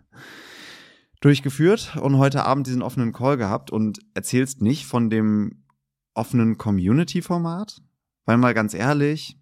durchgeführt 1.20 1.96
und 1.96 2.18
heute 2.18 2.44
Abend 2.44 2.66
diesen 2.66 2.83
offenen 2.83 3.12
Call 3.12 3.37
gehabt 3.37 3.70
und 3.70 4.00
erzählst 4.14 4.61
nicht 4.62 4.87
von 4.87 5.11
dem 5.11 5.64
offenen 6.14 6.59
Community-Format, 6.59 7.81
weil 8.24 8.37
mal 8.37 8.54
ganz 8.54 8.74
ehrlich, 8.74 9.38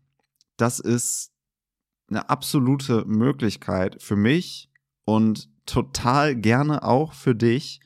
das 0.57 0.79
ist 0.79 1.33
eine 2.09 2.29
absolute 2.31 3.05
Möglichkeit 3.07 4.03
für 4.03 4.17
mich 4.17 4.71
und 5.05 5.49
total 5.67 6.37
gerne 6.37 6.83
auch 6.83 7.12
für 7.12 7.35
dich, 7.35 7.81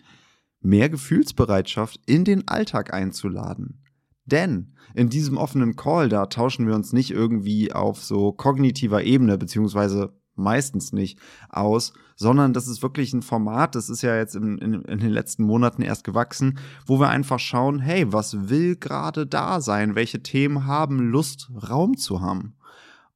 mehr 0.61 0.90
Gefühlsbereitschaft 0.90 2.00
in 2.07 2.24
den 2.24 2.46
Alltag 2.48 2.92
einzuladen. 2.92 3.83
Denn 4.30 4.74
in 4.94 5.08
diesem 5.08 5.36
offenen 5.36 5.76
Call, 5.76 6.08
da 6.08 6.26
tauschen 6.26 6.66
wir 6.66 6.74
uns 6.74 6.92
nicht 6.92 7.10
irgendwie 7.10 7.72
auf 7.72 8.02
so 8.02 8.32
kognitiver 8.32 9.02
Ebene, 9.04 9.38
beziehungsweise 9.38 10.12
meistens 10.34 10.92
nicht 10.92 11.18
aus, 11.48 11.92
sondern 12.16 12.52
das 12.52 12.66
ist 12.66 12.82
wirklich 12.82 13.12
ein 13.12 13.22
Format, 13.22 13.74
das 13.74 13.88
ist 13.88 14.02
ja 14.02 14.16
jetzt 14.16 14.34
in, 14.34 14.58
in, 14.58 14.74
in, 14.82 14.98
den 14.98 15.10
letzten 15.10 15.44
Monaten 15.44 15.82
erst 15.82 16.04
gewachsen, 16.04 16.58
wo 16.86 16.98
wir 16.98 17.08
einfach 17.08 17.38
schauen, 17.38 17.78
hey, 17.78 18.12
was 18.12 18.48
will 18.48 18.76
gerade 18.76 19.26
da 19.26 19.60
sein? 19.60 19.94
Welche 19.94 20.22
Themen 20.22 20.66
haben 20.66 20.98
Lust, 20.98 21.50
Raum 21.68 21.96
zu 21.96 22.20
haben? 22.20 22.56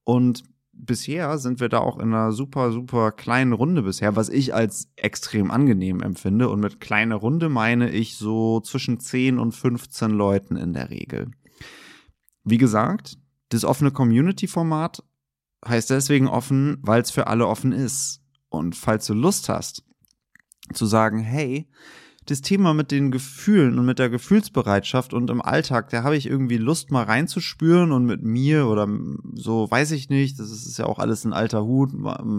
Und 0.05 0.45
bisher 0.77 1.39
sind 1.39 1.61
wir 1.61 1.69
da 1.69 1.79
auch 1.79 1.99
in 1.99 2.15
einer 2.15 2.33
super, 2.33 2.73
super 2.73 3.13
kleinen 3.13 3.53
Runde 3.53 3.83
bisher, 3.83 4.17
was 4.17 4.29
ich 4.29 4.55
als 4.55 4.91
extrem 4.97 5.51
angenehm 5.51 6.01
empfinde. 6.01 6.49
Und 6.49 6.61
mit 6.61 6.81
kleiner 6.81 7.17
Runde 7.17 7.49
meine 7.49 7.91
ich 7.91 8.17
so 8.17 8.61
zwischen 8.61 9.01
10 9.01 9.39
und 9.39 9.53
15 9.53 10.11
Leuten 10.11 10.57
in 10.57 10.73
der 10.73 10.91
Regel. 10.91 11.31
Wie 12.45 12.59
gesagt, 12.59 13.19
das 13.49 13.65
offene 13.65 13.91
Community-Format 13.91 15.03
heißt 15.67 15.91
deswegen 15.91 16.29
offen, 16.29 16.79
weil 16.83 17.01
es 17.01 17.11
für 17.11 17.27
alle 17.27 17.47
offen 17.47 17.73
ist. 17.73 18.21
Und 18.49 18.77
falls 18.77 19.07
du 19.07 19.15
Lust 19.15 19.49
hast, 19.49 19.85
zu 20.73 20.87
sagen, 20.87 21.19
hey, 21.19 21.69
das 22.27 22.41
Thema 22.41 22.73
mit 22.73 22.91
den 22.91 23.11
Gefühlen 23.11 23.79
und 23.79 23.85
mit 23.85 23.99
der 23.99 24.09
Gefühlsbereitschaft 24.09 25.13
und 25.13 25.29
im 25.31 25.43
Alltag, 25.43 25.91
da 25.91 26.03
habe 26.03 26.17
ich 26.17 26.27
irgendwie 26.27 26.57
Lust 26.57 26.91
mal 26.91 27.05
reinzuspüren 27.05 27.93
und 27.93 28.07
mit 28.07 28.23
mir 28.23 28.67
oder 28.67 28.89
so, 29.35 29.71
weiß 29.71 29.91
ich 29.91 30.09
nicht, 30.09 30.39
das 30.39 30.51
ist 30.51 30.79
ja 30.79 30.87
auch 30.87 30.99
alles 30.99 31.25
ein 31.25 31.33
alter 31.33 31.65
Hut, 31.65 31.91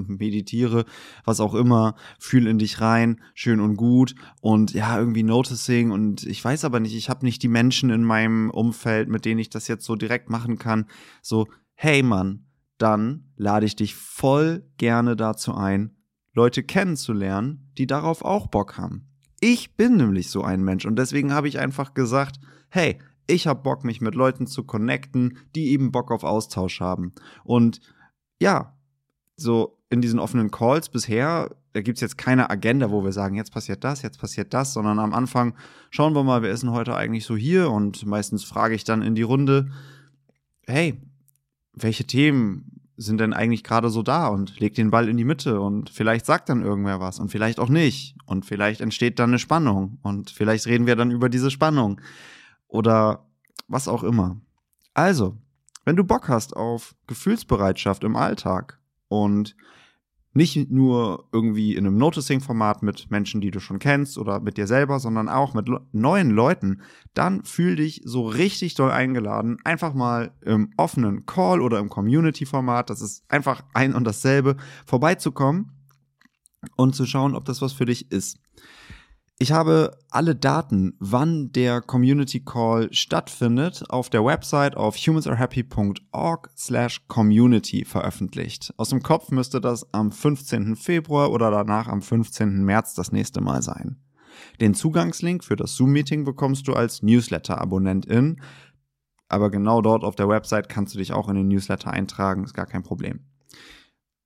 meditiere, 0.07 0.85
was 1.23 1.39
auch 1.39 1.53
immer, 1.53 1.95
fühl 2.19 2.47
in 2.47 2.57
dich 2.57 2.81
rein, 2.81 3.21
schön 3.33 3.59
und 3.59 3.75
gut 3.75 4.15
und 4.41 4.73
ja, 4.73 4.97
irgendwie 4.97 5.23
noticing 5.23 5.91
und 5.91 6.23
ich 6.23 6.43
weiß 6.43 6.65
aber 6.65 6.79
nicht, 6.79 6.95
ich 6.95 7.09
habe 7.09 7.25
nicht 7.25 7.43
die 7.43 7.47
Menschen 7.47 7.91
in 7.91 8.03
meinem 8.03 8.49
Umfeld, 8.49 9.07
mit 9.09 9.25
denen 9.25 9.39
ich 9.39 9.49
das 9.49 9.67
jetzt 9.67 9.85
so 9.85 9.95
direkt 9.95 10.29
machen 10.29 10.57
kann, 10.57 10.85
so, 11.21 11.47
hey 11.75 12.01
Mann, 12.01 12.47
dann 12.77 13.31
lade 13.35 13.65
ich 13.65 13.75
dich 13.75 13.95
voll 13.95 14.65
gerne 14.77 15.15
dazu 15.15 15.53
ein, 15.53 15.95
Leute 16.33 16.63
kennenzulernen, 16.63 17.71
die 17.77 17.87
darauf 17.87 18.23
auch 18.23 18.47
Bock 18.47 18.77
haben. 18.77 19.14
Ich 19.47 19.75
bin 19.75 19.97
nämlich 19.97 20.31
so 20.31 20.41
ein 20.41 20.63
Mensch 20.63 20.87
und 20.87 20.95
deswegen 20.95 21.31
habe 21.31 21.47
ich 21.47 21.59
einfach 21.59 21.93
gesagt, 21.93 22.39
hey, 22.69 22.97
ich 23.27 23.45
habe 23.45 23.61
Bock, 23.61 23.83
mich 23.83 24.01
mit 24.01 24.15
Leuten 24.15 24.47
zu 24.47 24.63
connecten, 24.63 25.37
die 25.53 25.67
eben 25.67 25.91
Bock 25.91 26.09
auf 26.09 26.23
Austausch 26.23 26.81
haben. 26.81 27.13
Und 27.43 27.79
ja, 28.41 28.75
so 29.35 29.77
in 29.91 30.01
diesen 30.01 30.17
offenen 30.17 30.49
Calls 30.49 30.89
bisher, 30.89 31.55
da 31.73 31.81
gibt 31.83 31.97
es 31.99 32.01
jetzt 32.01 32.17
keine 32.17 32.49
Agenda, 32.49 32.89
wo 32.89 33.03
wir 33.03 33.11
sagen, 33.11 33.35
jetzt 33.35 33.53
passiert 33.53 33.83
das, 33.83 34.01
jetzt 34.01 34.19
passiert 34.19 34.51
das, 34.51 34.73
sondern 34.73 34.97
am 34.97 35.13
Anfang 35.13 35.53
schauen 35.91 36.15
wir 36.15 36.23
mal, 36.23 36.41
wer 36.41 36.49
ist 36.49 36.63
denn 36.63 36.71
heute 36.71 36.95
eigentlich 36.95 37.25
so 37.25 37.37
hier 37.37 37.69
und 37.69 38.03
meistens 38.03 38.43
frage 38.43 38.73
ich 38.73 38.83
dann 38.83 39.03
in 39.03 39.13
die 39.13 39.21
Runde, 39.21 39.69
hey, 40.65 40.99
welche 41.71 42.05
Themen 42.05 42.84
sind 42.97 43.19
denn 43.19 43.33
eigentlich 43.33 43.63
gerade 43.63 43.89
so 43.89 44.03
da 44.03 44.27
und 44.27 44.59
legt 44.59 44.77
den 44.77 44.91
Ball 44.91 45.09
in 45.09 45.17
die 45.17 45.25
Mitte 45.25 45.59
und 45.59 45.89
vielleicht 45.89 46.25
sagt 46.25 46.49
dann 46.49 46.61
irgendwer 46.61 46.99
was 46.99 47.19
und 47.19 47.29
vielleicht 47.29 47.59
auch 47.59 47.69
nicht 47.69 48.15
und 48.25 48.45
vielleicht 48.45 48.81
entsteht 48.81 49.19
dann 49.19 49.31
eine 49.31 49.39
Spannung 49.39 49.99
und 50.01 50.29
vielleicht 50.29 50.67
reden 50.67 50.87
wir 50.87 50.95
dann 50.95 51.11
über 51.11 51.29
diese 51.29 51.51
Spannung 51.51 51.99
oder 52.67 53.25
was 53.67 53.87
auch 53.87 54.03
immer. 54.03 54.37
Also, 54.93 55.37
wenn 55.83 55.95
du 55.95 56.03
Bock 56.03 56.29
hast 56.29 56.55
auf 56.55 56.95
Gefühlsbereitschaft 57.07 58.03
im 58.03 58.15
Alltag 58.15 58.79
und 59.07 59.55
nicht 60.35 60.69
nur 60.69 61.29
irgendwie 61.31 61.75
in 61.75 61.87
einem 61.87 61.97
Noticing-Format 61.97 62.83
mit 62.83 63.09
Menschen, 63.09 63.39
die 63.39 63.51
du 63.51 63.61
schon 63.61 63.79
kennst 63.79 64.17
oder 64.17 64.41
mit 64.41 64.57
dir 64.57 64.67
selber, 64.67 64.99
sondern 64.99 65.29
auch 65.29 65.53
mit 65.53 65.69
neuen 65.93 66.29
Leuten, 66.29 66.81
dann 67.13 67.45
fühl 67.45 67.77
dich 67.77 68.01
so 68.03 68.27
richtig 68.27 68.75
doll 68.75 68.91
eingeladen, 68.91 69.57
einfach 69.63 69.93
mal 69.93 70.33
im 70.41 70.71
offenen 70.75 71.25
Call 71.25 71.61
oder 71.61 71.79
im 71.79 71.89
Community-Format, 71.89 72.89
das 72.89 73.01
ist 73.01 73.23
einfach 73.29 73.63
ein 73.73 73.95
und 73.95 74.03
dasselbe, 74.03 74.57
vorbeizukommen 74.85 75.71
und 76.75 76.95
zu 76.95 77.05
schauen, 77.05 77.33
ob 77.33 77.45
das 77.45 77.61
was 77.61 77.71
für 77.71 77.85
dich 77.85 78.11
ist. 78.11 78.37
Ich 79.37 79.51
habe 79.51 79.97
alle 80.09 80.33
Daten, 80.33 80.95
wann 80.99 81.51
der 81.51 81.81
Community 81.81 82.39
Call 82.39 82.87
stattfindet, 82.93 83.83
auf 83.89 84.09
der 84.09 84.23
Website 84.23 84.77
auf 84.77 84.95
humansarehappy.org 84.95 86.49
slash 86.57 87.05
community 87.09 87.83
veröffentlicht. 87.83 88.73
Aus 88.77 88.89
dem 88.89 89.03
Kopf 89.03 89.31
müsste 89.31 89.59
das 89.59 89.93
am 89.93 90.13
15. 90.13 90.77
Februar 90.77 91.31
oder 91.31 91.51
danach 91.51 91.89
am 91.89 92.01
15. 92.01 92.63
März 92.63 92.93
das 92.93 93.11
nächste 93.11 93.41
Mal 93.41 93.61
sein. 93.61 93.97
Den 94.61 94.73
Zugangslink 94.73 95.43
für 95.43 95.57
das 95.57 95.75
Zoom-Meeting 95.75 96.23
bekommst 96.23 96.69
du 96.69 96.73
als 96.73 97.03
Newsletter-Abonnentin. 97.03 98.41
Aber 99.27 99.51
genau 99.51 99.81
dort 99.81 100.05
auf 100.05 100.15
der 100.15 100.29
Website 100.29 100.69
kannst 100.69 100.93
du 100.93 100.99
dich 100.99 101.11
auch 101.11 101.27
in 101.27 101.35
den 101.35 101.49
Newsletter 101.49 101.91
eintragen, 101.91 102.45
ist 102.45 102.53
gar 102.53 102.67
kein 102.67 102.83
Problem. 102.83 103.25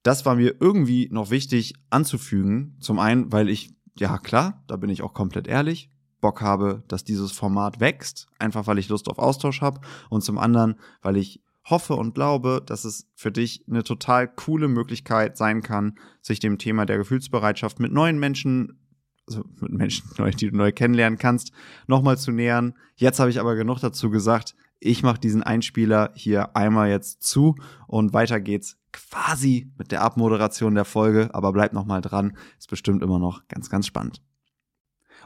Das 0.03 0.25
war 0.25 0.35
mir 0.35 0.55
irgendwie 0.59 1.09
noch 1.11 1.29
wichtig 1.29 1.73
anzufügen. 1.89 2.77
Zum 2.79 2.99
einen, 2.99 3.31
weil 3.31 3.49
ich, 3.49 3.75
ja 3.99 4.17
klar, 4.17 4.63
da 4.67 4.75
bin 4.75 4.89
ich 4.89 5.01
auch 5.01 5.13
komplett 5.13 5.47
ehrlich, 5.47 5.89
Bock 6.21 6.41
habe, 6.41 6.83
dass 6.87 7.03
dieses 7.03 7.31
Format 7.31 7.79
wächst, 7.79 8.27
einfach 8.39 8.67
weil 8.67 8.77
ich 8.77 8.89
Lust 8.89 9.09
auf 9.09 9.19
Austausch 9.19 9.61
habe. 9.61 9.81
Und 10.09 10.23
zum 10.23 10.37
anderen, 10.37 10.75
weil 11.01 11.17
ich 11.17 11.41
hoffe 11.69 11.95
und 11.95 12.15
glaube, 12.15 12.61
dass 12.65 12.85
es 12.85 13.07
für 13.15 13.31
dich 13.31 13.63
eine 13.69 13.83
total 13.83 14.27
coole 14.27 14.67
Möglichkeit 14.67 15.37
sein 15.37 15.61
kann, 15.61 15.97
sich 16.21 16.39
dem 16.39 16.57
Thema 16.57 16.85
der 16.85 16.97
Gefühlsbereitschaft 16.97 17.79
mit 17.79 17.91
neuen 17.91 18.19
Menschen, 18.19 18.79
also 19.27 19.43
mit 19.59 19.71
Menschen, 19.71 20.09
die 20.39 20.49
du 20.49 20.57
neu 20.57 20.71
kennenlernen 20.71 21.19
kannst, 21.19 21.51
nochmal 21.87 22.17
zu 22.17 22.31
nähern. 22.31 22.73
Jetzt 22.95 23.19
habe 23.19 23.29
ich 23.29 23.39
aber 23.39 23.55
genug 23.55 23.79
dazu 23.79 24.09
gesagt. 24.09 24.55
Ich 24.79 25.03
mache 25.03 25.19
diesen 25.19 25.43
Einspieler 25.43 26.11
hier 26.15 26.55
einmal 26.55 26.89
jetzt 26.89 27.21
zu 27.21 27.55
und 27.87 28.13
weiter 28.13 28.39
geht's 28.39 28.77
quasi 28.93 29.71
mit 29.77 29.91
der 29.91 30.01
Abmoderation 30.01 30.73
der 30.73 30.85
Folge, 30.85 31.29
aber 31.33 31.51
bleib 31.51 31.73
nochmal 31.73 32.01
dran, 32.01 32.37
ist 32.57 32.69
bestimmt 32.69 33.03
immer 33.03 33.19
noch 33.19 33.47
ganz, 33.49 33.69
ganz 33.69 33.87
spannend. 33.87 34.21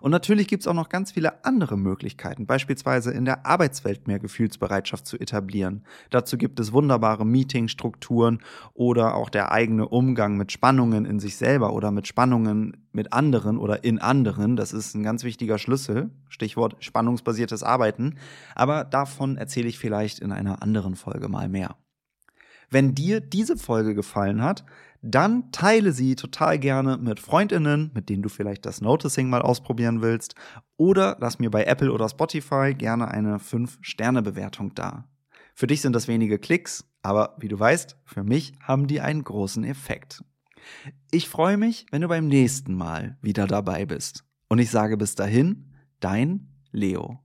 Und 0.03 0.11
natürlich 0.11 0.49
gibt 0.49 0.63
es 0.63 0.67
auch 0.67 0.73
noch 0.73 0.89
ganz 0.89 1.13
viele 1.13 1.45
andere 1.45 1.77
Möglichkeiten, 1.77 2.45
beispielsweise 2.45 3.11
in 3.11 3.23
der 3.23 3.45
Arbeitswelt 3.45 4.05
mehr 4.05 4.19
Gefühlsbereitschaft 4.19 5.07
zu 5.07 5.17
etablieren. 5.17 5.85
Dazu 6.09 6.37
gibt 6.37 6.59
es 6.59 6.73
wunderbare 6.73 7.25
Meetingstrukturen 7.25 8.39
oder 8.73 9.15
auch 9.15 9.29
der 9.29 9.53
eigene 9.53 9.87
Umgang 9.87 10.35
mit 10.35 10.51
Spannungen 10.51 11.05
in 11.05 11.21
sich 11.21 11.37
selber 11.37 11.71
oder 11.71 11.91
mit 11.91 12.05
Spannungen 12.05 12.85
mit 12.91 13.13
anderen 13.13 13.57
oder 13.57 13.85
in 13.85 13.97
anderen. 13.97 14.57
Das 14.57 14.73
ist 14.73 14.93
ein 14.93 15.03
ganz 15.03 15.23
wichtiger 15.23 15.57
Schlüssel. 15.57 16.09
Stichwort 16.27 16.75
spannungsbasiertes 16.83 17.63
Arbeiten. 17.63 18.15
Aber 18.55 18.83
davon 18.83 19.37
erzähle 19.37 19.69
ich 19.69 19.79
vielleicht 19.79 20.19
in 20.19 20.33
einer 20.33 20.61
anderen 20.61 20.97
Folge 20.97 21.29
mal 21.29 21.47
mehr. 21.47 21.77
Wenn 22.69 22.93
dir 22.93 23.21
diese 23.21 23.55
Folge 23.55 23.95
gefallen 23.95 24.43
hat, 24.43 24.65
dann 25.03 25.51
teile 25.51 25.91
sie 25.91 26.15
total 26.15 26.57
gerne 26.57 26.97
mit 26.97 27.19
Freundinnen, 27.19 27.91
mit 27.93 28.07
denen 28.07 28.23
du 28.23 28.29
vielleicht 28.29 28.65
das 28.65 28.79
Noticing 28.79 29.29
mal 29.29 29.41
ausprobieren 29.41 30.01
willst, 30.01 30.35
oder 30.77 31.17
lass 31.19 31.39
mir 31.39 31.51
bei 31.51 31.65
Apple 31.65 31.91
oder 31.91 32.07
Spotify 32.07 32.73
gerne 32.73 33.09
eine 33.09 33.37
5-Sterne-Bewertung 33.37 34.73
da. 34.73 35.09
Für 35.53 35.67
dich 35.67 35.81
sind 35.81 35.93
das 35.93 36.07
wenige 36.07 36.39
Klicks, 36.39 36.89
aber 37.01 37.35
wie 37.37 37.49
du 37.49 37.59
weißt, 37.59 37.97
für 38.05 38.23
mich 38.23 38.53
haben 38.61 38.87
die 38.87 39.01
einen 39.01 39.23
großen 39.23 39.65
Effekt. 39.65 40.23
Ich 41.11 41.27
freue 41.27 41.57
mich, 41.57 41.85
wenn 41.91 42.01
du 42.01 42.07
beim 42.07 42.27
nächsten 42.27 42.73
Mal 42.73 43.17
wieder 43.21 43.45
dabei 43.45 43.85
bist. 43.85 44.23
Und 44.47 44.59
ich 44.59 44.71
sage 44.71 44.95
bis 44.95 45.15
dahin, 45.15 45.73
dein 45.99 46.47
Leo. 46.71 47.19